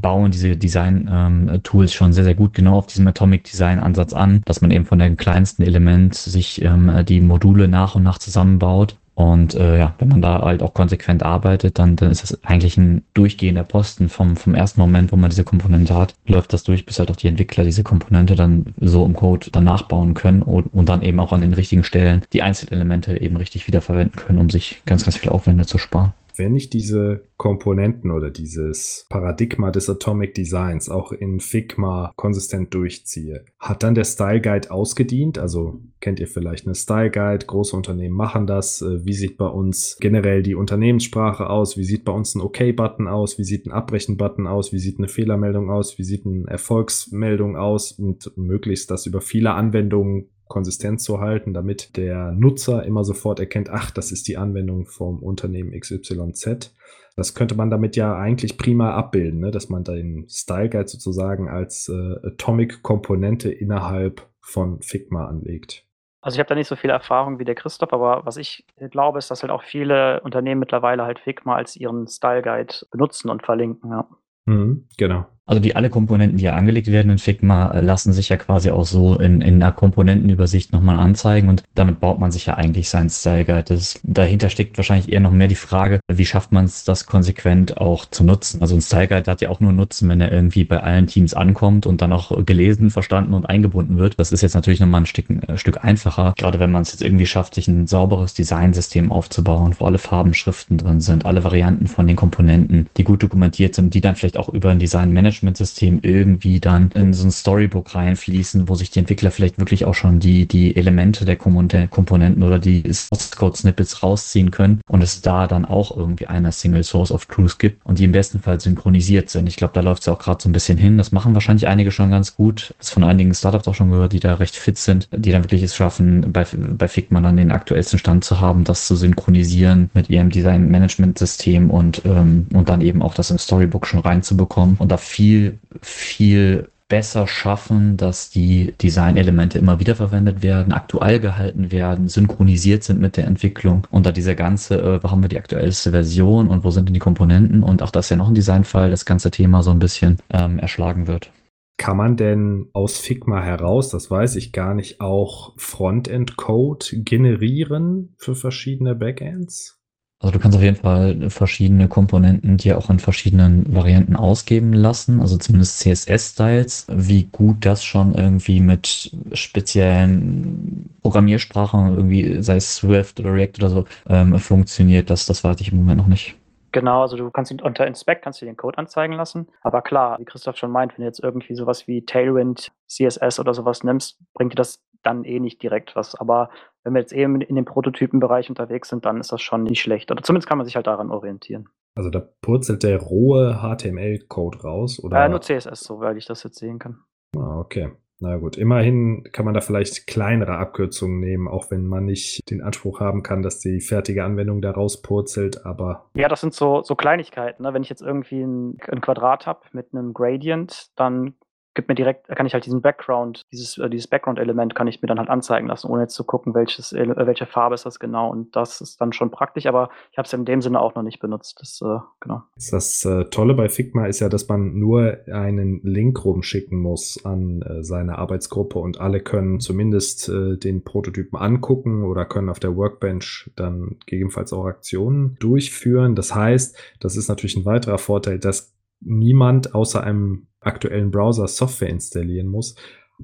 [0.00, 4.60] bauen diese Design-Tools ähm, schon sehr, sehr gut genau auf diesem Atomic Design-Ansatz an, dass
[4.60, 8.96] man eben von den kleinsten Element sich ähm, die Module nach und nach zusammenbaut.
[9.14, 12.76] Und äh, ja, wenn man da halt auch konsequent arbeitet, dann, dann ist das eigentlich
[12.76, 16.86] ein durchgehender Posten vom, vom ersten Moment, wo man diese Komponente hat, läuft das durch,
[16.86, 20.72] bis halt auch die Entwickler diese Komponente dann so im Code dann nachbauen können und,
[20.72, 24.50] und dann eben auch an den richtigen Stellen die Einzelelemente eben richtig wiederverwenden können, um
[24.50, 29.88] sich ganz, ganz viele Aufwände zu sparen wenn ich diese Komponenten oder dieses Paradigma des
[29.88, 35.38] Atomic Designs auch in Figma konsistent durchziehe, hat dann der Style Guide ausgedient?
[35.38, 37.46] Also kennt ihr vielleicht eine Style Guide?
[37.46, 38.82] Große Unternehmen machen das.
[38.82, 41.76] Äh, wie sieht bei uns generell die Unternehmenssprache aus?
[41.76, 43.38] Wie sieht bei uns ein OK-Button aus?
[43.38, 44.72] Wie sieht ein Abbrechen-Button aus?
[44.72, 45.98] Wie sieht eine Fehlermeldung aus?
[45.98, 47.92] Wie sieht eine Erfolgsmeldung aus?
[47.92, 53.70] Und möglichst das über viele Anwendungen konsistent zu halten, damit der Nutzer immer sofort erkennt,
[53.70, 56.74] ach, das ist die Anwendung vom Unternehmen XYZ.
[57.16, 59.50] Das könnte man damit ja eigentlich prima abbilden, ne?
[59.50, 65.84] dass man den Style Guide sozusagen als äh, Atomic-Komponente innerhalb von Figma anlegt.
[66.20, 69.18] Also ich habe da nicht so viel Erfahrung wie der Christoph, aber was ich glaube,
[69.18, 73.44] ist, dass halt auch viele Unternehmen mittlerweile halt Figma als ihren Style Guide benutzen und
[73.44, 73.90] verlinken.
[73.90, 74.08] Ja.
[74.46, 75.26] Mhm, genau.
[75.48, 78.70] Also die alle Komponenten, die ja angelegt werden in Figma, äh, lassen sich ja quasi
[78.70, 82.90] auch so in, in einer Komponentenübersicht nochmal anzeigen und damit baut man sich ja eigentlich
[82.90, 83.64] seinen Style Guide.
[83.64, 87.78] Das, dahinter steckt wahrscheinlich eher noch mehr die Frage, wie schafft man es, das konsequent
[87.78, 88.60] auch zu nutzen?
[88.60, 91.32] Also ein Style Guide hat ja auch nur Nutzen, wenn er irgendwie bei allen Teams
[91.32, 94.20] ankommt und dann auch gelesen, verstanden und eingebunden wird.
[94.20, 97.02] Das ist jetzt natürlich nochmal ein Stück, ein Stück einfacher, gerade wenn man es jetzt
[97.02, 101.86] irgendwie schafft, sich ein sauberes Designsystem aufzubauen, wo alle Farben, Schriften drin sind, alle Varianten
[101.86, 105.37] von den Komponenten, die gut dokumentiert sind, die dann vielleicht auch über ein Design Management
[105.42, 109.94] Management-System irgendwie dann in so ein Storybook reinfließen, wo sich die Entwickler vielleicht wirklich auch
[109.94, 115.20] schon die, die Elemente der Komponenten oder die Source Code Snippets rausziehen können und es
[115.20, 118.60] da dann auch irgendwie eine Single Source of Truth gibt und die im besten Fall
[118.60, 119.48] synchronisiert sind.
[119.48, 120.98] Ich glaube, da läuft es auch gerade so ein bisschen hin.
[120.98, 122.74] Das machen wahrscheinlich einige schon ganz gut.
[122.78, 125.62] Das von einigen Startups auch schon gehört, die da recht fit sind, die dann wirklich
[125.62, 130.10] es schaffen, bei, bei Figma dann den aktuellsten Stand zu haben, das zu synchronisieren mit
[130.10, 134.96] ihrem Design-Management-System und, ähm, und dann eben auch das im Storybook schon reinzubekommen und da
[134.96, 142.08] viel viel, viel besser schaffen, dass die Designelemente immer wieder verwendet werden, aktuell gehalten werden,
[142.08, 145.90] synchronisiert sind mit der Entwicklung und da dieser ganze, äh, wo haben wir die aktuellste
[145.90, 148.90] Version und wo sind denn die Komponenten und auch das ist ja noch ein Designfall,
[148.90, 151.30] das ganze Thema so ein bisschen ähm, erschlagen wird.
[151.76, 158.34] Kann man denn aus Figma heraus, das weiß ich gar nicht, auch Frontend-Code generieren für
[158.34, 159.77] verschiedene Backends?
[160.20, 165.20] Also du kannst auf jeden Fall verschiedene Komponenten dir auch in verschiedenen Varianten ausgeben lassen,
[165.20, 166.86] also zumindest CSS-Styles.
[166.90, 173.70] Wie gut das schon irgendwie mit speziellen Programmiersprachen, irgendwie sei es Swift oder React oder
[173.70, 176.37] so, ähm, funktioniert, das, das weiß ich im Moment noch nicht.
[176.72, 179.48] Genau, also du kannst ihn unter Inspect kannst du den Code anzeigen lassen.
[179.62, 183.54] Aber klar, wie Christoph schon meint, wenn du jetzt irgendwie sowas wie Tailwind, CSS oder
[183.54, 186.14] sowas nimmst, bringt dir das dann eh nicht direkt was.
[186.14, 186.50] Aber
[186.84, 190.10] wenn wir jetzt eben in dem Prototypenbereich unterwegs sind, dann ist das schon nicht schlecht.
[190.10, 191.68] Oder zumindest kann man sich halt daran orientieren.
[191.94, 195.24] Also da purzelt der rohe HTML-Code raus, oder?
[195.24, 197.00] Äh, nur CSS, soweit ich das jetzt sehen kann.
[197.36, 197.92] Ah, okay.
[198.20, 202.62] Na gut, immerhin kann man da vielleicht kleinere Abkürzungen nehmen, auch wenn man nicht den
[202.62, 206.06] Anspruch haben kann, dass die fertige Anwendung da rauspurzelt, aber.
[206.14, 207.62] Ja, das sind so, so Kleinigkeiten.
[207.62, 207.72] Ne?
[207.74, 211.34] Wenn ich jetzt irgendwie ein, ein Quadrat habe mit einem Gradient, dann
[211.78, 215.06] gibt mir direkt, kann ich halt diesen Background, dieses, äh, dieses Background-Element kann ich mir
[215.06, 218.32] dann halt anzeigen lassen, ohne jetzt zu gucken, welches, äh, welche Farbe ist das genau.
[218.32, 221.04] Und das ist dann schon praktisch, aber ich habe es in dem Sinne auch noch
[221.04, 221.58] nicht benutzt.
[221.60, 222.42] Das, äh, genau.
[222.72, 227.62] Das äh, Tolle bei Figma ist ja, dass man nur einen Link rumschicken muss an
[227.62, 232.74] äh, seine Arbeitsgruppe und alle können zumindest äh, den Prototypen angucken oder können auf der
[232.74, 236.16] Workbench dann gegebenenfalls auch Aktionen durchführen.
[236.16, 241.88] Das heißt, das ist natürlich ein weiterer Vorteil, dass niemand außer einem aktuellen Browser Software
[241.88, 242.74] installieren muss.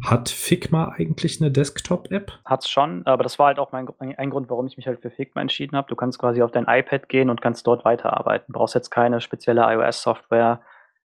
[0.03, 2.33] Hat Figma eigentlich eine Desktop-App?
[2.45, 5.11] Hat's schon, aber das war halt auch mein, ein Grund, warum ich mich halt für
[5.11, 5.87] Figma entschieden habe.
[5.89, 8.53] Du kannst quasi auf dein iPad gehen und kannst dort weiterarbeiten.
[8.53, 10.61] Du brauchst jetzt keine spezielle iOS-Software.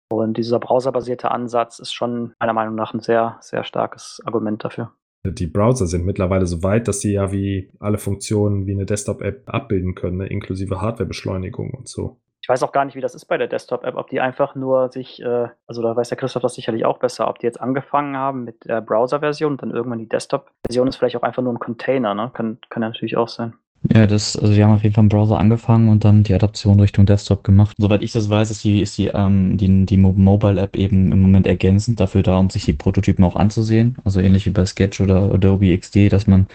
[0.10, 4.91] Und dieser browserbasierte Ansatz ist schon meiner Meinung nach ein sehr, sehr starkes Argument dafür.
[5.25, 9.43] Die Browser sind mittlerweile so weit, dass sie ja wie alle Funktionen wie eine Desktop-App
[9.47, 10.27] abbilden können, ne?
[10.27, 12.17] inklusive Hardwarebeschleunigung und so.
[12.41, 14.89] Ich weiß auch gar nicht, wie das ist bei der Desktop-App, ob die einfach nur
[14.91, 18.15] sich, äh, also da weiß der Christoph das sicherlich auch besser, ob die jetzt angefangen
[18.15, 21.60] haben mit der Browser-Version und dann irgendwann die Desktop-Version ist vielleicht auch einfach nur ein
[21.60, 22.32] Container, ne?
[22.34, 23.54] Kann, kann ja natürlich auch sein.
[23.93, 26.80] Ja, das, also die haben auf jeden Fall im Browser angefangen und dann die Adaption
[26.80, 27.78] Richtung Desktop gemacht.
[27.78, 31.47] Soweit ich das weiß, ist die, ist die, ähm, die, die Mobile-App eben im Moment
[31.47, 33.95] ergänzend dafür da, um sich die Prototypen auch anzusehen.
[34.04, 36.47] Also ähnlich wie bei Sketch oder Adobe XD, dass man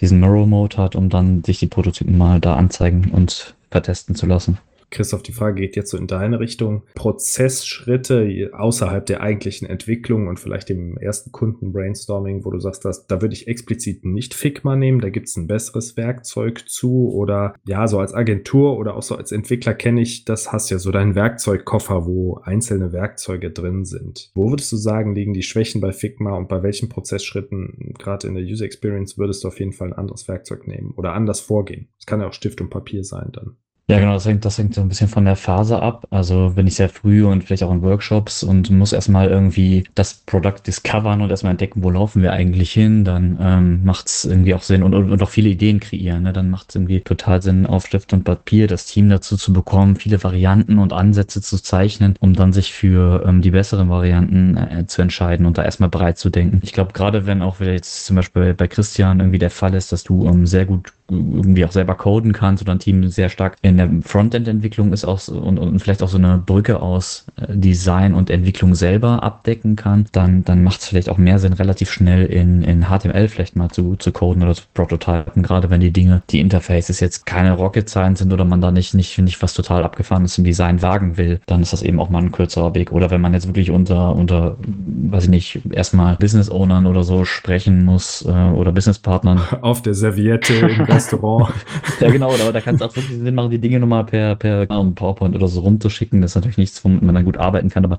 [0.00, 4.26] diesen Mirror Mode hat, um dann sich die Prototypen mal da anzeigen und vertesten zu
[4.26, 4.58] lassen.
[4.92, 6.84] Christoph, die Frage geht jetzt so in deine Richtung.
[6.94, 13.20] Prozessschritte außerhalb der eigentlichen Entwicklung und vielleicht dem ersten Kunden-Brainstorming, wo du sagst, dass, da
[13.20, 17.88] würde ich explizit nicht Figma nehmen, da gibt es ein besseres Werkzeug zu oder ja,
[17.88, 21.14] so als Agentur oder auch so als Entwickler kenne ich, das hast ja so deinen
[21.14, 24.30] Werkzeugkoffer, wo einzelne Werkzeuge drin sind.
[24.34, 28.34] Wo würdest du sagen, liegen die Schwächen bei Figma und bei welchen Prozessschritten, gerade in
[28.34, 31.88] der User Experience, würdest du auf jeden Fall ein anderes Werkzeug nehmen oder anders vorgehen?
[31.98, 33.56] Es kann ja auch Stift und Papier sein dann.
[33.90, 36.06] Ja, genau, das hängt, das hängt so ein bisschen von der Phase ab.
[36.10, 40.14] Also bin ich sehr früh und vielleicht auch in Workshops und muss erstmal irgendwie das
[40.14, 44.54] Product discovern und erstmal entdecken, wo laufen wir eigentlich hin, dann ähm, macht es irgendwie
[44.54, 46.22] auch Sinn und, und, und auch viele Ideen kreieren.
[46.22, 46.32] Ne?
[46.32, 49.96] Dann macht es irgendwie total Sinn, auf Stift und Papier das Team dazu zu bekommen,
[49.96, 54.86] viele Varianten und Ansätze zu zeichnen, um dann sich für ähm, die besseren Varianten äh,
[54.86, 56.60] zu entscheiden und da erstmal bereit zu denken.
[56.62, 59.92] Ich glaube, gerade wenn auch wieder jetzt zum Beispiel bei Christian irgendwie der Fall ist,
[59.92, 63.56] dass du ähm, sehr gut irgendwie auch selber coden kannst oder ein Team sehr stark
[63.62, 67.46] in der Frontend-Entwicklung ist auch so, und, und vielleicht auch so eine Brücke aus äh,
[67.56, 71.90] Design und Entwicklung selber abdecken kann, dann, dann macht es vielleicht auch mehr Sinn, relativ
[71.90, 75.92] schnell in, in HTML vielleicht mal zu, zu coden oder zu prototypen, gerade wenn die
[75.92, 79.54] Dinge, die Interfaces jetzt keine Rocket Science sind oder man da nicht, nicht, nicht was
[79.54, 82.92] total abgefahrenes im Design wagen will, dann ist das eben auch mal ein kürzerer Weg.
[82.92, 87.24] Oder wenn man jetzt wirklich unter, unter, weiß ich nicht, erstmal Business Ownern oder so
[87.24, 89.40] sprechen muss äh, oder Business Partnern.
[89.60, 91.52] Auf der Serviette im Restaurant.
[92.00, 94.66] ja, genau, aber da kann es auch wirklich Sinn machen, die Dinge nochmal per, per
[94.66, 96.20] PowerPoint oder so rumzuschicken.
[96.20, 97.98] Das ist natürlich nichts, womit man dann gut arbeiten kann, aber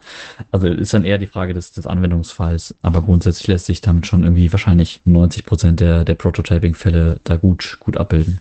[0.52, 2.76] also ist dann eher die Frage des, des Anwendungsfalls.
[2.82, 7.78] Aber grundsätzlich lässt sich damit schon irgendwie wahrscheinlich 90 Prozent der, der Prototyping-Fälle da gut,
[7.80, 8.39] gut abbilden.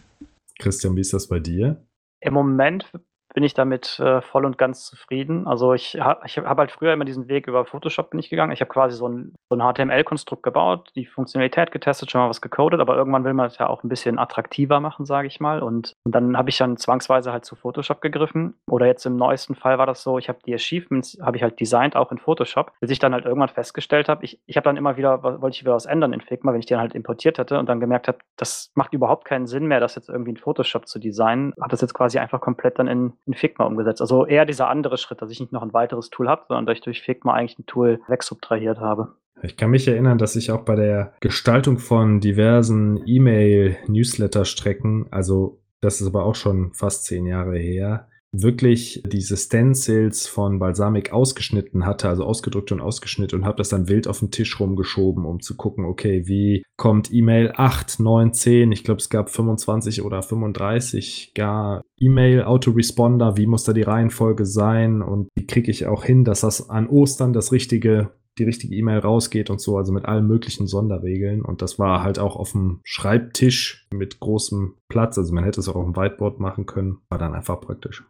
[0.59, 1.85] Christian, wie ist das bei dir?
[2.21, 2.93] Im Moment
[3.35, 5.47] bin ich damit äh, voll und ganz zufrieden.
[5.47, 8.53] Also ich, ha, ich habe halt früher immer diesen Weg über Photoshop bin ich gegangen.
[8.53, 12.40] Ich habe quasi so ein, so ein HTML-Konstrukt gebaut, die Funktionalität getestet, schon mal was
[12.40, 15.62] gecodet, aber irgendwann will man es ja auch ein bisschen attraktiver machen, sage ich mal.
[15.62, 18.55] Und, und dann habe ich dann zwangsweise halt zu Photoshop gegriffen.
[18.68, 21.61] Oder jetzt im neuesten Fall war das so, ich habe die Achievements, habe ich halt
[21.61, 24.77] designt, auch in Photoshop, bis ich dann halt irgendwann festgestellt habe, ich, ich habe dann
[24.77, 27.59] immer wieder, wollte ich wieder was ändern in Figma, wenn ich den halt importiert hätte
[27.59, 30.87] und dann gemerkt habe, das macht überhaupt keinen Sinn mehr, das jetzt irgendwie in Photoshop
[30.87, 31.53] zu designen.
[31.61, 34.01] Habe das jetzt quasi einfach komplett dann in, in Figma umgesetzt.
[34.01, 36.77] Also eher dieser andere Schritt, dass ich nicht noch ein weiteres Tool habe, sondern dass
[36.77, 39.15] ich durch Figma eigentlich ein Tool wegsubtrahiert habe.
[39.43, 46.01] Ich kann mich erinnern, dass ich auch bei der Gestaltung von diversen E-Mail-Newsletter-Strecken, also das
[46.01, 52.09] ist aber auch schon fast zehn Jahre her, wirklich diese Stencils von Balsamic ausgeschnitten hatte,
[52.09, 55.55] also ausgedrückt und ausgeschnitten und habe das dann wild auf den Tisch rumgeschoben, um zu
[55.55, 61.33] gucken, okay, wie kommt E-Mail 8, 9, 10, ich glaube es gab 25 oder 35
[61.35, 66.25] gar E-Mail Autoresponder, wie muss da die Reihenfolge sein und wie kriege ich auch hin,
[66.25, 70.27] dass das an Ostern das richtige die richtige E-Mail rausgeht und so, also mit allen
[70.27, 71.42] möglichen Sonderregeln.
[71.42, 75.18] Und das war halt auch auf dem Schreibtisch mit großem Platz.
[75.18, 76.99] Also man hätte es auch auf dem Whiteboard machen können.
[77.11, 78.05] War dann einfach praktisch.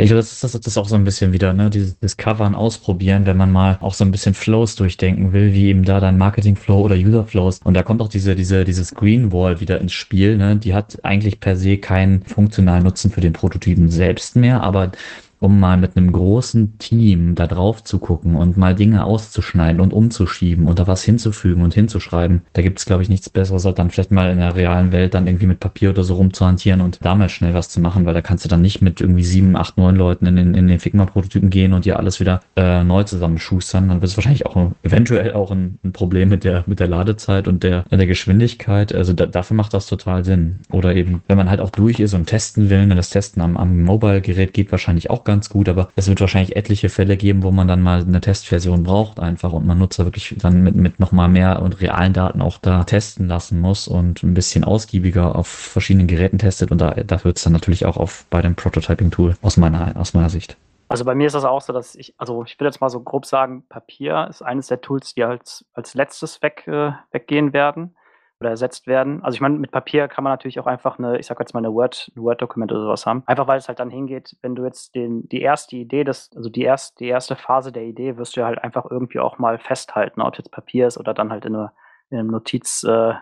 [0.00, 3.26] Ich glaube, das ist, das ist auch so ein bisschen wieder, ne, dieses Discovern, Ausprobieren,
[3.26, 6.54] wenn man mal auch so ein bisschen Flows durchdenken will, wie eben da dann Marketing
[6.54, 7.58] Flow oder User Flows.
[7.64, 11.04] Und da kommt auch diese, diese, diese Screen Wall wieder ins Spiel, ne, die hat
[11.04, 14.92] eigentlich per se keinen funktionalen Nutzen für den Prototypen selbst mehr, aber
[15.40, 19.92] um mal mit einem großen Team da drauf zu gucken und mal Dinge auszuschneiden und
[19.92, 22.42] umzuschieben und da was hinzufügen und hinzuschreiben.
[22.52, 25.14] Da gibt es, glaube ich, nichts Besseres, als dann vielleicht mal in der realen Welt
[25.14, 28.14] dann irgendwie mit Papier oder so rumzuhantieren und da mal schnell was zu machen, weil
[28.14, 30.80] da kannst du dann nicht mit irgendwie sieben, acht, neun Leuten in den, in den
[30.80, 33.88] Figma-Prototypen gehen und dir alles wieder äh, neu zusammenschustern.
[33.88, 37.48] Dann wird es wahrscheinlich auch eventuell auch ein, ein, Problem mit der, mit der Ladezeit
[37.48, 38.94] und der, der Geschwindigkeit.
[38.94, 40.60] Also da, dafür macht das total Sinn.
[40.70, 43.56] Oder eben, wenn man halt auch durch ist und testen will, dann das Testen am,
[43.56, 47.50] am Mobile-Gerät geht wahrscheinlich auch ganz gut, aber es wird wahrscheinlich etliche Fälle geben, wo
[47.50, 51.28] man dann mal eine Testversion braucht einfach und man Nutzer wirklich dann mit, mit nochmal
[51.28, 56.06] mehr und realen Daten auch da testen lassen muss und ein bisschen ausgiebiger auf verschiedenen
[56.06, 59.58] Geräten testet und da, da wird es dann natürlich auch auf bei dem Prototyping-Tool aus
[59.58, 60.56] meiner, aus meiner Sicht.
[60.88, 63.00] Also bei mir ist das auch so, dass ich, also ich will jetzt mal so
[63.00, 67.94] grob sagen, Papier ist eines der Tools, die als, als letztes weg, äh, weggehen werden
[68.40, 69.22] oder ersetzt werden.
[69.22, 71.60] Also ich meine, mit Papier kann man natürlich auch einfach eine, ich sag jetzt mal
[71.60, 73.22] eine Word, ein Word-Dokument oder sowas haben.
[73.26, 76.48] Einfach weil es halt dann hingeht, wenn du jetzt den, die erste Idee, das, also
[76.48, 80.20] die erste, die erste Phase der Idee wirst du halt einfach irgendwie auch mal festhalten,
[80.20, 81.72] ob jetzt Papier ist oder dann halt in, eine,
[82.10, 83.14] in einem Notiz, äh,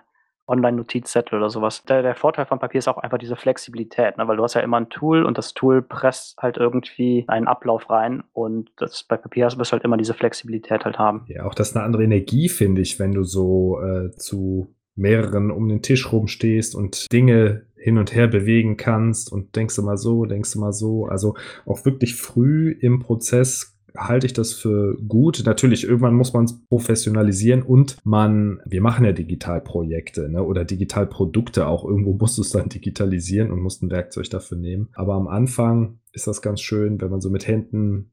[0.48, 1.82] Online-Notizzettel oder sowas.
[1.84, 4.28] Der, der, Vorteil von Papier ist auch einfach diese Flexibilität, ne?
[4.28, 7.90] weil du hast ja immer ein Tool und das Tool presst halt irgendwie einen Ablauf
[7.90, 11.24] rein und das bei Papier wirst du halt immer diese Flexibilität halt haben.
[11.26, 15.50] Ja, auch das ist eine andere Energie, finde ich, wenn du so äh, zu mehreren
[15.50, 19.96] um den Tisch rumstehst und Dinge hin und her bewegen kannst und denkst du mal
[19.96, 21.06] so, denkst du mal so.
[21.06, 25.42] Also auch wirklich früh im Prozess halte ich das für gut.
[25.46, 31.66] Natürlich, irgendwann muss man es professionalisieren und man, wir machen ja Digitalprojekte ne, oder Digitalprodukte
[31.66, 31.84] auch.
[31.84, 34.88] Irgendwo musst du es dann digitalisieren und musst ein Werkzeug dafür nehmen.
[34.94, 38.10] Aber am Anfang ist das ganz schön, wenn man so mit Händen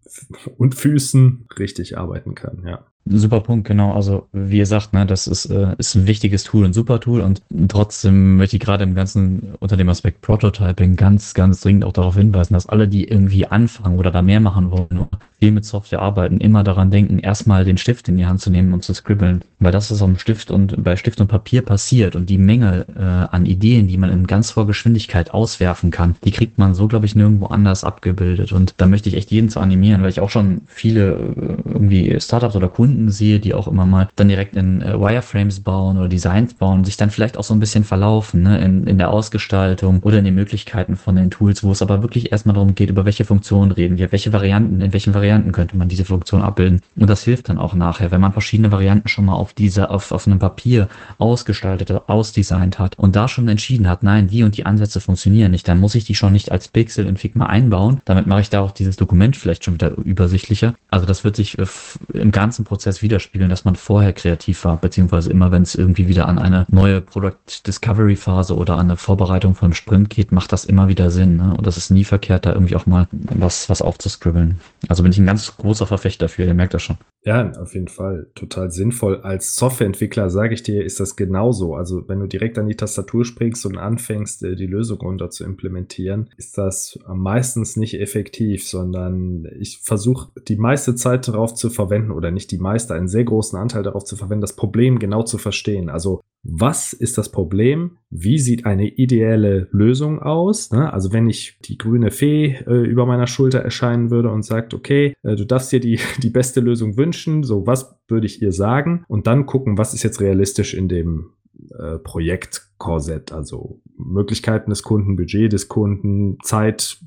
[0.58, 2.86] und Füßen richtig arbeiten kann, ja.
[3.06, 3.94] Super Punkt, genau.
[3.94, 7.20] Also wie ihr sagt, ne, das ist, äh, ist ein wichtiges Tool, ein super Tool.
[7.20, 11.92] Und trotzdem möchte ich gerade im ganzen unter dem Aspekt Prototyping ganz, ganz dringend auch
[11.92, 15.08] darauf hinweisen, dass alle, die irgendwie anfangen oder da mehr machen wollen,
[15.44, 18.72] viel mit Software arbeiten, immer daran denken, erstmal den Stift in die Hand zu nehmen
[18.72, 22.16] und zu scribbeln, weil das ist am Stift und bei Stift und Papier passiert.
[22.16, 26.32] Und die Menge äh, an Ideen, die man in ganz hoher Geschwindigkeit auswerfen kann, die
[26.32, 28.54] kriegt man so, glaube ich, nirgendwo anders abgebildet.
[28.54, 32.18] Und da möchte ich echt jeden zu animieren, weil ich auch schon viele äh, irgendwie
[32.22, 35.98] Startups oder Kunden Kunden sehe, die auch immer mal dann direkt in äh, Wireframes bauen
[35.98, 39.10] oder Designs bauen, sich dann vielleicht auch so ein bisschen verlaufen ne, in, in der
[39.10, 42.92] Ausgestaltung oder in den Möglichkeiten von den Tools, wo es aber wirklich erstmal darum geht,
[42.92, 46.82] über welche Funktionen reden wir, welche Varianten, in welchen Varianten könnte man diese Funktion abbilden.
[46.96, 50.12] Und das hilft dann auch nachher, wenn man verschiedene Varianten schon mal auf dieser, auf,
[50.12, 50.88] auf einem Papier
[51.18, 55.68] ausgestaltet, ausdesignt hat und da schon entschieden hat, nein, die und die Ansätze funktionieren nicht,
[55.68, 58.02] dann muss ich die schon nicht als Pixel in Figma einbauen.
[58.06, 60.76] Damit mache ich da auch dieses Dokument vielleicht schon wieder übersichtlicher.
[60.92, 61.66] Also das wird sich äh,
[62.14, 66.10] im ganzen Prozess Prozess widerspiegeln, dass man vorher kreativ war, beziehungsweise immer, wenn es irgendwie
[66.10, 70.52] wieder an eine neue Product Discovery Phase oder an eine Vorbereitung von Sprint geht, macht
[70.52, 71.38] das immer wieder Sinn.
[71.38, 71.54] Ne?
[71.58, 74.60] Und das ist nie verkehrt, da irgendwie auch mal was, was aufzuscribbeln.
[74.90, 76.98] Also bin ich ein ganz großer Verfechter dafür, ihr merkt das schon.
[77.26, 78.28] Ja, auf jeden Fall.
[78.36, 79.22] Total sinnvoll.
[79.22, 81.76] Als Softwareentwickler sage ich dir, ist das genauso.
[81.76, 85.46] Also wenn du direkt an die Tastatur springst und anfängst, äh, die Lösung runter zu
[85.46, 92.12] implementieren, ist das meistens nicht effektiv, sondern ich versuche die meiste Zeit darauf zu verwenden
[92.12, 95.38] oder nicht die meiste, einen sehr großen Anteil darauf zu verwenden, das Problem genau zu
[95.38, 95.90] verstehen.
[95.90, 97.98] Also was ist das Problem?
[98.10, 100.72] Wie sieht eine ideelle Lösung aus?
[100.72, 100.92] Ne?
[100.92, 105.16] Also wenn ich die grüne Fee äh, über meiner Schulter erscheinen würde und sagt, okay,
[105.24, 109.06] äh, du darfst dir die, die beste Lösung wünschen, so was würde ich ihr sagen?
[109.08, 111.32] Und dann gucken, was ist jetzt realistisch in dem
[111.80, 117.00] äh, Projektkorsett, also Möglichkeiten des Kunden, Budget des Kunden, Zeit,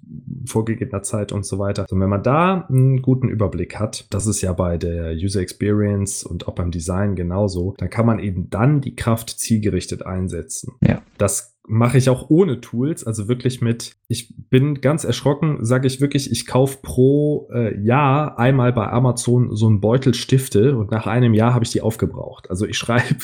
[0.47, 1.83] vorgegebener Zeit und so weiter.
[1.83, 6.25] Also wenn man da einen guten Überblick hat, das ist ja bei der User Experience
[6.25, 10.75] und auch beim Design genauso, dann kann man eben dann die Kraft zielgerichtet einsetzen.
[10.81, 11.03] Ja.
[11.19, 16.01] Das mache ich auch ohne Tools, also wirklich mit, ich bin ganz erschrocken, sage ich
[16.01, 21.07] wirklich, ich kaufe pro äh, Jahr einmal bei Amazon so einen Beutel Stifte und nach
[21.07, 22.51] einem Jahr habe ich die aufgebraucht.
[22.51, 23.17] Also ich schreibe,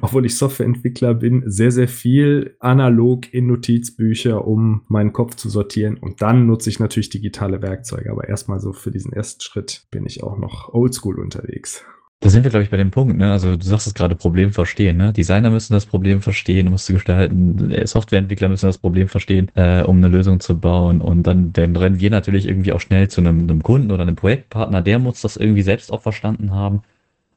[0.00, 5.98] obwohl ich Softwareentwickler bin, sehr, sehr viel analog in Notizbücher, um meinen Kopf zu sortieren
[5.98, 10.06] und dann nutze ich natürlich digitale Werkzeuge, aber erstmal so für diesen ersten Schritt bin
[10.06, 11.84] ich auch noch oldschool unterwegs.
[12.20, 13.32] Da sind wir, glaube ich, bei dem Punkt, ne?
[13.32, 15.12] Also du sagst es gerade, Problem verstehen, ne?
[15.12, 17.70] Designer müssen das Problem verstehen, um es zu gestalten.
[17.70, 21.02] Äh, Softwareentwickler müssen das Problem verstehen, äh, um eine Lösung zu bauen.
[21.02, 24.16] Und dann, dann rennen wir natürlich irgendwie auch schnell zu einem, einem Kunden oder einem
[24.16, 26.82] Projektpartner, der muss das irgendwie selbst auch verstanden haben.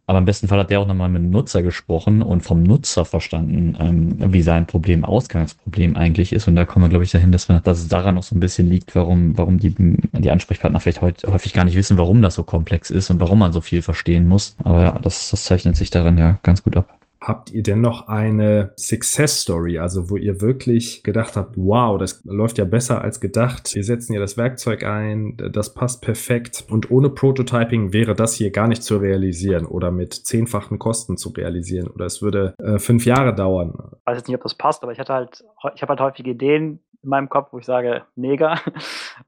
[0.09, 3.03] Aber im besten Fall hat der auch nochmal mit dem Nutzer gesprochen und vom Nutzer
[3.03, 6.47] verstanden, ähm, wie sein Problem, Ausgangsproblem eigentlich ist.
[6.47, 8.39] Und da kommen wir, glaube ich, dahin, dass, wir, dass es daran noch so ein
[8.39, 12.35] bisschen liegt, warum, warum die, die Ansprechpartner vielleicht heute häufig gar nicht wissen, warum das
[12.35, 14.55] so komplex ist und warum man so viel verstehen muss.
[14.63, 16.97] Aber ja, das, das zeichnet sich daran ja ganz gut ab.
[17.27, 22.23] Habt ihr denn noch eine Success Story, also wo ihr wirklich gedacht habt, wow, das
[22.23, 23.75] läuft ja besser als gedacht.
[23.75, 28.49] Wir setzen ja das Werkzeug ein, das passt perfekt und ohne Prototyping wäre das hier
[28.51, 33.05] gar nicht zu realisieren oder mit zehnfachen Kosten zu realisieren oder es würde äh, fünf
[33.05, 33.73] Jahre dauern.
[33.99, 35.43] Ich weiß jetzt nicht, ob das passt, aber ich hatte halt,
[35.75, 38.59] ich habe halt häufig Ideen, in meinem Kopf, wo ich sage, mega.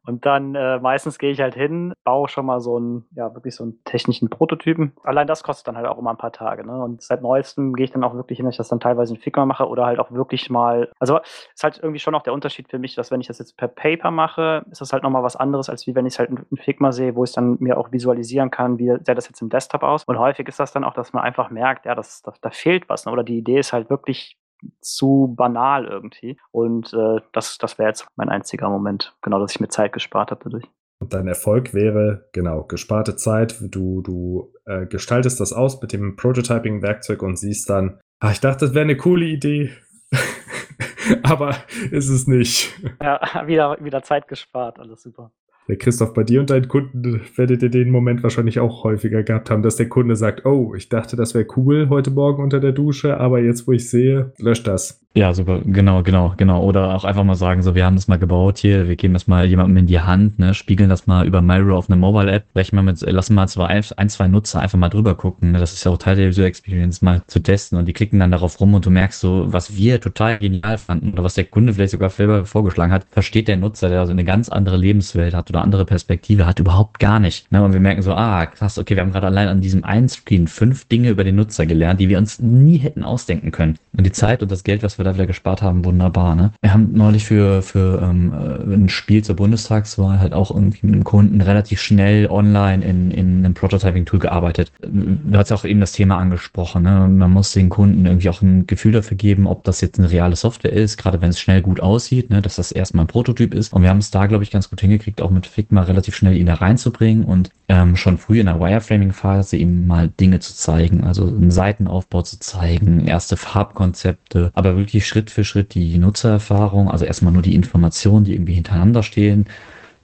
[0.06, 3.56] Und dann äh, meistens gehe ich halt hin, baue schon mal so einen, ja, wirklich
[3.56, 4.92] so einen technischen Prototypen.
[5.04, 6.66] Allein das kostet dann halt auch immer ein paar Tage.
[6.66, 6.84] Ne?
[6.84, 9.20] Und seit neuestem gehe ich dann auch wirklich hin, dass ich das dann teilweise in
[9.22, 10.92] Figma mache oder halt auch wirklich mal.
[11.00, 11.20] Also
[11.54, 13.70] ist halt irgendwie schon auch der Unterschied für mich, dass wenn ich das jetzt per
[13.70, 16.58] Paper mache, ist das halt nochmal was anderes, als wie wenn ich es halt in
[16.58, 19.84] Figma sehe, wo ich dann mir auch visualisieren kann, wie sähe das jetzt im Desktop
[19.84, 20.04] aus.
[20.04, 22.90] Und häufig ist das dann auch, dass man einfach merkt, ja, das, da, da fehlt
[22.90, 23.06] was.
[23.06, 23.12] Ne?
[23.14, 24.38] Oder die Idee ist halt wirklich
[24.82, 26.38] zu banal irgendwie.
[26.51, 30.32] Und äh, das, das wäre jetzt mein einziger Moment, genau, dass ich mir Zeit gespart
[30.32, 30.66] habe dadurch.
[31.01, 33.55] Und dein Erfolg wäre, genau, gesparte Zeit.
[33.62, 38.66] Du, du äh, gestaltest das aus mit dem Prototyping-Werkzeug und siehst dann, ach, ich dachte,
[38.66, 39.72] das wäre eine coole Idee.
[41.24, 41.55] Aber
[41.91, 42.78] ist es nicht.
[43.01, 45.32] Ja, wieder, wieder Zeit gespart, alles super.
[45.70, 49.52] Der Christoph, bei dir und deinen Kunden werdet ihr den Moment wahrscheinlich auch häufiger gehabt
[49.52, 52.72] haben, dass der Kunde sagt, oh, ich dachte, das wäre cool heute Morgen unter der
[52.72, 55.00] Dusche, aber jetzt, wo ich sehe, löscht das.
[55.16, 56.64] Ja, super, genau, genau, genau.
[56.64, 59.26] Oder auch einfach mal sagen, so, wir haben das mal gebaut hier, wir geben das
[59.26, 62.76] mal jemandem in die Hand, ne, spiegeln das mal über Miro auf eine Mobile-App, brechen
[62.76, 65.84] mal mit, lassen mal zwei, ein, zwei Nutzer einfach mal drüber gucken, ne, das ist
[65.84, 68.76] ja auch Teil der User Experience, mal zu testen und die klicken dann darauf rum
[68.76, 72.12] und du merkst so, was wir total genial fanden oder was der Kunde vielleicht sogar
[72.12, 75.86] selber vorgeschlagen hat, versteht der Nutzer, der also eine ganz andere Lebenswelt hat oder andere
[75.86, 77.51] Perspektive hat, überhaupt gar nicht.
[77.51, 80.07] Ne, und wir merken so, ah, krass, okay, wir haben gerade allein an diesem einen
[80.07, 83.80] Screen fünf Dinge über den Nutzer gelernt, die wir uns nie hätten ausdenken können.
[83.97, 86.36] Und die Zeit und das Geld, was wir da wieder gespart haben, wunderbar.
[86.36, 86.52] Ne?
[86.62, 90.95] Wir haben neulich für, für ähm, äh, ein Spiel zur Bundestagswahl halt auch irgendwie mit
[90.95, 94.72] einem Kunden relativ schnell online in, in einem Prototyping-Tool gearbeitet.
[94.82, 96.84] Du hast ja auch eben das Thema angesprochen.
[96.84, 97.08] Ne?
[97.08, 100.36] Man muss den Kunden irgendwie auch ein Gefühl dafür geben, ob das jetzt eine reale
[100.36, 102.41] Software ist, gerade wenn es schnell gut aussieht, ne?
[102.41, 103.74] dass das erstmal ein Prototyp ist.
[103.74, 106.38] Und wir haben es da, glaube ich, ganz gut hingekriegt, auch mit Figma relativ schnell
[106.38, 111.04] ihn da reinzubringen und ähm, schon früh in der Wireframing-Phase ihm mal Dinge zu zeigen,
[111.04, 117.06] also einen Seitenaufbau zu zeigen, erste Farbkonzepte, aber wirklich Schritt für Schritt die Nutzererfahrung, also
[117.06, 119.46] erstmal nur die Informationen, die irgendwie hintereinander stehen,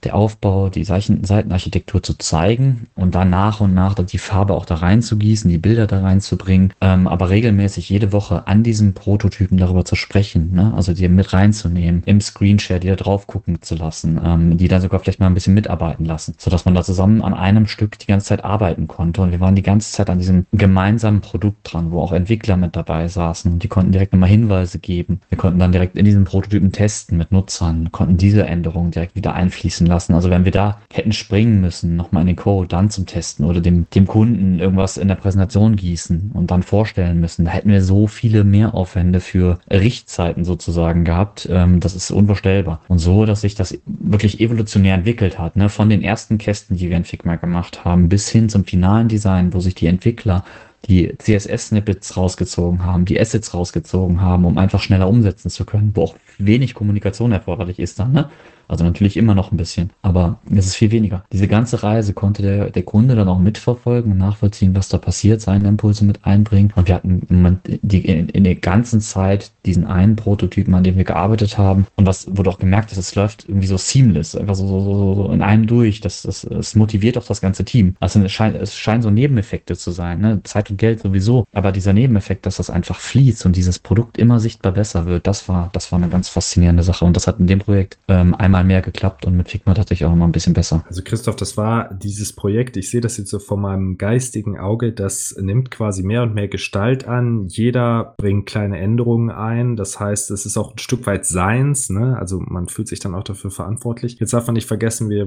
[0.04, 4.76] der Aufbau, die Seitenarchitektur zu zeigen und dann nach und nach die Farbe auch da
[4.76, 9.96] reinzugießen, die Bilder da reinzubringen, ähm, aber regelmäßig jede Woche an diesen Prototypen darüber zu
[9.96, 10.72] sprechen, ne?
[10.74, 14.82] also die mit reinzunehmen, im Screenshare, die da drauf gucken zu lassen, ähm, die dann
[14.82, 18.06] sogar vielleicht mal ein bisschen mitarbeiten lassen, sodass man da zusammen an einem Stück die
[18.06, 21.90] ganze Zeit arbeiten konnte und wir waren die ganze Zeit an diesem gemeinsamen Produkt dran,
[21.90, 25.20] wo auch Entwickler mit dabei saßen und die konnten direkt nochmal Hinweise geben.
[25.28, 29.34] Wir konnten dann direkt in diesen Prototypen testen mit Nutzern, konnten diese Änderungen direkt wieder
[29.34, 30.14] einfließen lassen lassen.
[30.14, 33.60] Also wenn wir da hätten springen müssen, nochmal in den Code, dann zum Testen oder
[33.60, 37.82] dem, dem Kunden irgendwas in der Präsentation gießen und dann vorstellen müssen, da hätten wir
[37.82, 41.48] so viele Mehraufwände für Richtzeiten sozusagen gehabt.
[41.50, 42.80] Ähm, das ist unvorstellbar.
[42.88, 45.68] Und so, dass sich das wirklich evolutionär entwickelt hat, ne?
[45.68, 49.52] von den ersten Kästen, die wir in Figma gemacht haben, bis hin zum finalen Design,
[49.54, 50.44] wo sich die Entwickler
[50.88, 56.04] die CSS-Snippets rausgezogen haben, die Assets rausgezogen haben, um einfach schneller umsetzen zu können, wo
[56.04, 58.30] auch wenig Kommunikation erforderlich ist dann, ne?
[58.68, 61.24] Also natürlich immer noch ein bisschen, aber es ist viel weniger.
[61.32, 65.40] Diese ganze Reise konnte der, der Kunde dann auch mitverfolgen und nachvollziehen, was da passiert,
[65.40, 66.72] seine Impulse mit einbringen.
[66.76, 71.04] Und wir hatten die, in, in der ganzen Zeit diesen einen Prototypen, an dem wir
[71.04, 71.86] gearbeitet haben.
[71.96, 75.14] Und was wurde auch gemerkt, dass es läuft irgendwie so seamless, einfach so, so, so,
[75.14, 76.00] so in einem durch.
[76.00, 77.96] Das, das, das motiviert auch das ganze Team.
[78.00, 80.40] Also es scheint, es scheint so Nebeneffekte zu sein, ne?
[80.44, 81.46] Zeit und Geld sowieso.
[81.52, 85.48] Aber dieser Nebeneffekt, dass das einfach fließt und dieses Produkt immer sichtbar besser wird, das
[85.48, 87.04] war, das war eine ganz faszinierende Sache.
[87.04, 90.06] Und das hat in dem Projekt ähm, einmal einmal mehr geklappt und mit Figma tatsächlich
[90.06, 90.84] auch immer ein bisschen besser.
[90.88, 94.92] Also Christoph, das war dieses Projekt, ich sehe das jetzt so vor meinem geistigen Auge,
[94.92, 97.46] das nimmt quasi mehr und mehr Gestalt an.
[97.48, 99.76] Jeder bringt kleine Änderungen ein.
[99.76, 102.16] Das heißt, es ist auch ein Stück weit seins, ne?
[102.18, 104.18] Also man fühlt sich dann auch dafür verantwortlich.
[104.18, 105.26] Jetzt darf man nicht vergessen, wir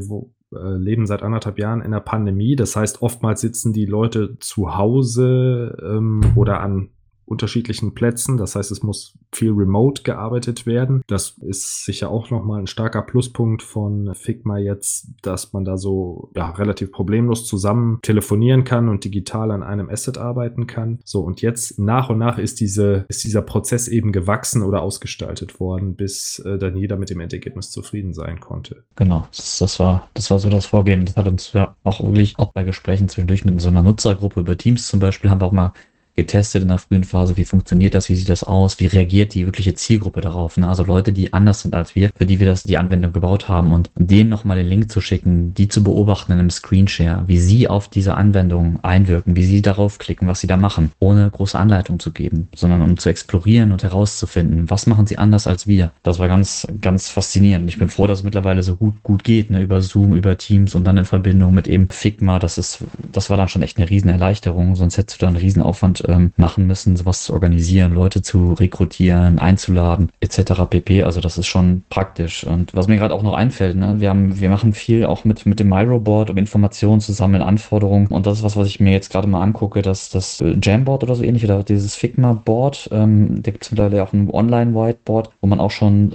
[0.53, 2.55] äh, leben seit anderthalb Jahren in der Pandemie.
[2.55, 6.89] Das heißt, oftmals sitzen die Leute zu Hause ähm, oder an
[7.29, 8.37] unterschiedlichen Plätzen.
[8.37, 11.01] Das heißt, es muss viel remote gearbeitet werden.
[11.07, 16.31] Das ist sicher auch nochmal ein starker Pluspunkt von Figma jetzt, dass man da so
[16.35, 20.99] ja, relativ problemlos zusammen telefonieren kann und digital an einem Asset arbeiten kann.
[21.05, 25.59] So, und jetzt nach und nach ist, diese, ist dieser Prozess eben gewachsen oder ausgestaltet
[25.59, 28.83] worden, bis äh, dann jeder mit dem Endergebnis zufrieden sein konnte.
[28.95, 31.05] Genau, das, das, war, das war so das Vorgehen.
[31.05, 34.57] Das hat uns ja auch wirklich auch bei Gesprächen zwischendurch mit so einer Nutzergruppe über
[34.57, 35.73] Teams zum Beispiel haben wir auch mal
[36.19, 39.45] getestet in der frühen Phase, wie funktioniert das, wie sieht das aus, wie reagiert die
[39.45, 40.57] wirkliche Zielgruppe darauf.
[40.57, 40.67] Ne?
[40.67, 43.71] Also Leute, die anders sind als wir, für die wir das die Anwendung gebaut haben
[43.71, 47.69] und denen nochmal den Link zu schicken, die zu beobachten in einem Screenshare, wie sie
[47.69, 51.99] auf diese Anwendung einwirken, wie sie darauf klicken, was sie da machen, ohne große Anleitung
[51.99, 55.91] zu geben, sondern um zu explorieren und herauszufinden, was machen sie anders als wir.
[56.03, 57.69] Das war ganz, ganz faszinierend.
[57.69, 59.61] Ich bin froh, dass es mittlerweile so gut, gut geht, ne?
[59.61, 62.39] über Zoom, über Teams und dann in Verbindung mit eben Figma.
[62.39, 65.37] Das ist, das war dann schon echt eine riesen Erleichterung, sonst hättest du da einen
[65.37, 70.63] riesen Aufwand ähm, machen müssen, sowas zu organisieren, Leute zu rekrutieren, einzuladen, etc.
[70.69, 71.03] pp.
[71.03, 72.43] Also das ist schon praktisch.
[72.43, 75.45] Und was mir gerade auch noch einfällt, ne, wir haben, wir machen viel auch mit,
[75.45, 78.07] mit dem Myroboard, um Informationen zu sammeln, Anforderungen.
[78.07, 81.15] Und das ist was, was ich mir jetzt gerade mal angucke, dass das Jamboard oder
[81.15, 85.59] so ähnlich oder dieses Figma-Board, ähm, da gibt es mittlerweile auch ein Online-Whiteboard, wo man
[85.59, 86.13] auch schon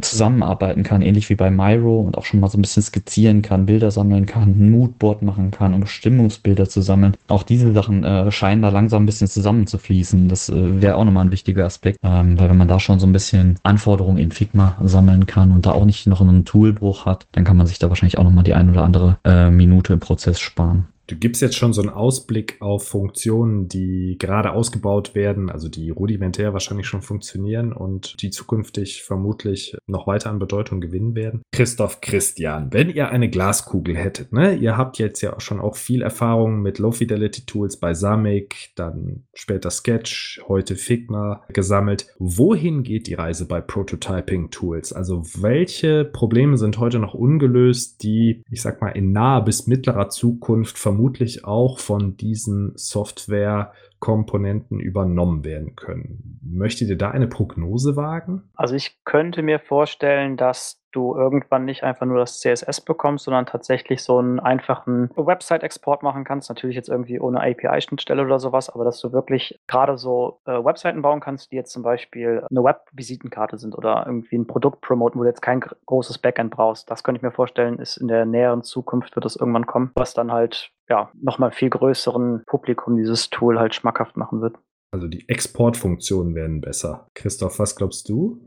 [0.00, 3.66] zusammenarbeiten kann, ähnlich wie bei Myro und auch schon mal so ein bisschen skizzieren kann,
[3.66, 7.16] Bilder sammeln kann, ein Moodboard machen kann, um Stimmungsbilder zu sammeln.
[7.28, 10.28] Auch diese Sachen äh, scheinen da langsam ein bisschen zusammenzufließen.
[10.28, 13.06] Das äh, wäre auch nochmal ein wichtiger Aspekt, ähm, weil wenn man da schon so
[13.06, 17.26] ein bisschen Anforderungen in Figma sammeln kann und da auch nicht noch einen Toolbruch hat,
[17.32, 20.00] dann kann man sich da wahrscheinlich auch nochmal die ein oder andere äh, Minute im
[20.00, 20.86] Prozess sparen.
[21.08, 25.88] Du gibst jetzt schon so einen Ausblick auf Funktionen, die gerade ausgebaut werden, also die
[25.88, 31.40] rudimentär wahrscheinlich schon funktionieren und die zukünftig vermutlich noch weiter an Bedeutung gewinnen werden.
[31.50, 36.02] Christoph Christian, wenn ihr eine Glaskugel hättet, ne, ihr habt jetzt ja schon auch viel
[36.02, 42.08] Erfahrung mit Low-Fidelity-Tools bei Samic, dann später Sketch, heute Figma gesammelt.
[42.18, 44.92] Wohin geht die Reise bei Prototyping-Tools?
[44.92, 50.10] Also welche Probleme sind heute noch ungelöst, die, ich sag mal, in naher bis mittlerer
[50.10, 56.40] Zukunft vermutlich vermutlich auch von diesen Software Komponenten übernommen werden können.
[56.42, 58.50] Möchtet ihr da eine Prognose wagen?
[58.54, 63.46] Also ich könnte mir vorstellen, dass du irgendwann nicht einfach nur das CSS bekommst, sondern
[63.46, 66.48] tatsächlich so einen einfachen Website-Export machen kannst.
[66.48, 71.02] Natürlich jetzt irgendwie ohne API-Schnittstelle oder sowas, aber dass du wirklich gerade so äh, Webseiten
[71.02, 75.24] bauen kannst, die jetzt zum Beispiel eine Web-Visitenkarte sind oder irgendwie ein Produkt promoten, wo
[75.24, 76.90] du jetzt kein großes Backend brauchst.
[76.90, 80.14] Das könnte ich mir vorstellen, ist in der näheren Zukunft wird das irgendwann kommen, was
[80.14, 84.56] dann halt ja nochmal viel größeren Publikum dieses Tool halt schmackhaft machen wird.
[84.90, 87.08] Also die Exportfunktionen werden besser.
[87.14, 88.40] Christoph, was glaubst du?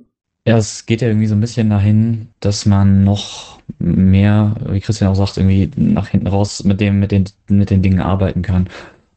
[0.48, 5.12] Ja, es geht ja irgendwie so ein bisschen dahin, dass man noch mehr, wie Christian
[5.12, 8.68] auch sagt, irgendwie nach hinten raus mit dem, mit den, mit den Dingen arbeiten kann.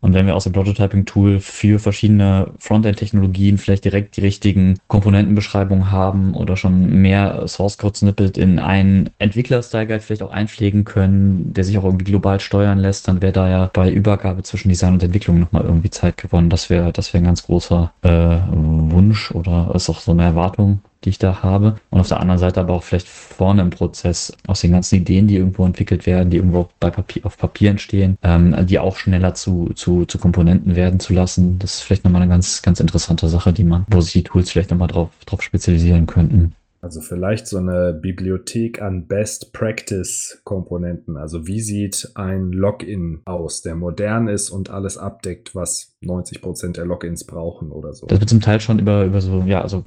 [0.05, 6.35] Und wenn wir aus dem Prototyping-Tool für verschiedene Frontend-Technologien vielleicht direkt die richtigen Komponentenbeschreibungen haben
[6.35, 12.05] oder schon mehr Source-Code-Snippet in einen Entwickler-Style-Guide vielleicht auch einpflegen können, der sich auch irgendwie
[12.05, 15.89] global steuern lässt, dann wäre da ja bei Übergabe zwischen Design und Entwicklung nochmal irgendwie
[15.89, 16.51] Zeit gewonnen.
[16.51, 20.83] Das wäre das wäre ein ganz großer äh, Wunsch oder ist auch so eine Erwartung,
[21.05, 21.77] die ich da habe.
[21.91, 25.27] Und auf der anderen Seite aber auch vielleicht vorne im Prozess aus den ganzen Ideen,
[25.27, 29.35] die irgendwo entwickelt werden, die irgendwo bei Papier, auf Papier entstehen, ähm, die auch schneller
[29.35, 31.59] zu, zu, zu Komponenten werden zu lassen.
[31.59, 34.51] Das ist vielleicht nochmal eine ganz, ganz interessante Sache, die man, wo sich die Tools
[34.51, 36.55] vielleicht nochmal drauf, drauf spezialisieren könnten.
[36.85, 41.17] Also vielleicht so eine Bibliothek an Best Practice Komponenten.
[41.17, 46.77] Also wie sieht ein Login aus, der modern ist und alles abdeckt, was 90 Prozent
[46.77, 48.07] der Logins brauchen oder so.
[48.07, 49.83] Das wird zum Teil schon über, über so, ja, also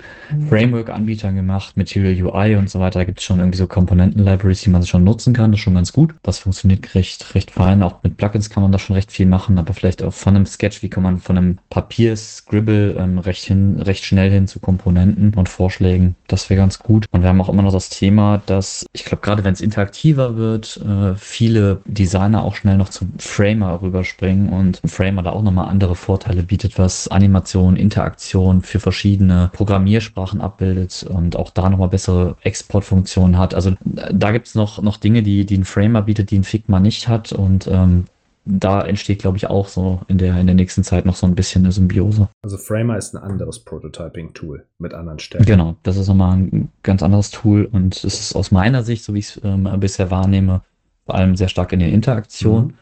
[0.50, 3.00] Framework-Anbietern gemacht, Material UI und so weiter.
[3.00, 5.52] Da gibt es schon irgendwie so Komponenten-Libraries, die man schon nutzen kann.
[5.52, 6.16] Das ist schon ganz gut.
[6.24, 7.84] Das funktioniert recht, recht fein.
[7.84, 10.46] Auch mit Plugins kann man da schon recht viel machen, aber vielleicht auch von einem
[10.46, 15.34] Sketch, wie kann man von einem Papier-Scribble ähm, recht hin, recht schnell hin zu Komponenten
[15.36, 16.16] und Vorschlägen.
[16.28, 17.06] Das wäre ganz gut.
[17.12, 20.36] Und wir haben auch immer noch das Thema, dass ich glaube, gerade wenn es interaktiver
[20.36, 25.70] wird, äh, viele Designer auch schnell noch zum Framer rüberspringen und Framer da auch nochmal
[25.70, 32.38] andere Vorteile bietet, was Animation, Interaktion für verschiedene Programmiersprachen abbildet und auch da nochmal bessere
[32.44, 33.54] Exportfunktionen hat.
[33.54, 36.80] Also da gibt es noch, noch Dinge, die, die ein Framer bietet, die ein Figma
[36.80, 38.06] nicht hat und ähm,
[38.46, 41.36] da entsteht, glaube ich, auch so in der, in der nächsten Zeit noch so ein
[41.36, 42.30] bisschen eine Symbiose.
[42.42, 45.46] Also Framer ist ein anderes Prototyping-Tool mit anderen Stärken.
[45.46, 49.14] Genau, das ist nochmal ein ganz anderes Tool und es ist aus meiner Sicht, so
[49.14, 50.62] wie ich es ähm, bisher wahrnehme,
[51.06, 52.68] vor allem sehr stark in der Interaktion.
[52.68, 52.74] Mhm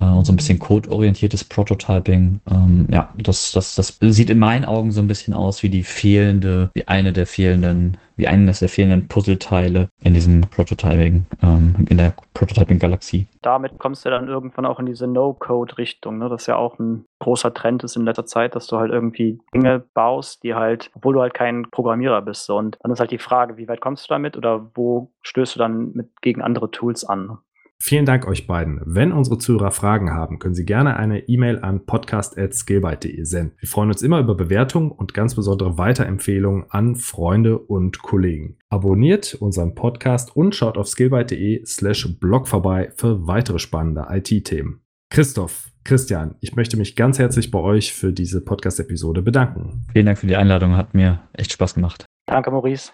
[0.00, 2.40] äh, und so ein bisschen code-orientiertes Prototyping.
[2.50, 5.82] Ähm, ja, das, das, das sieht in meinen Augen so ein bisschen aus wie die
[5.82, 11.96] fehlende, wie eine der fehlenden, wie eines der fehlenden Puzzleteile in diesem Prototyping, ähm, in
[11.96, 13.26] der Prototyping-Galaxie.
[13.42, 16.28] Damit kommst du dann irgendwann auch in diese No-Code-Richtung, ne?
[16.28, 19.82] Das ja auch ein großer Trend ist in letzter Zeit, dass du halt irgendwie Dinge
[19.94, 22.48] baust, die halt, obwohl du halt kein Programmierer bist.
[22.50, 25.58] Und dann ist halt die Frage, wie weit kommst du damit oder wo stößt du
[25.58, 27.38] dann mit gegen andere Tools an?
[27.82, 28.82] Vielen Dank euch beiden.
[28.84, 33.56] Wenn unsere Zuhörer Fragen haben, können sie gerne eine E-Mail an podcast.skillbyte.de senden.
[33.58, 38.58] Wir freuen uns immer über Bewertungen und ganz besondere Weiterempfehlungen an Freunde und Kollegen.
[38.68, 44.82] Abonniert unseren Podcast und schaut auf skillbyte.de slash blog vorbei für weitere spannende IT-Themen.
[45.08, 49.86] Christoph, Christian, ich möchte mich ganz herzlich bei euch für diese Podcast-Episode bedanken.
[49.92, 52.04] Vielen Dank für die Einladung, hat mir echt Spaß gemacht.
[52.26, 52.92] Danke, Maurice.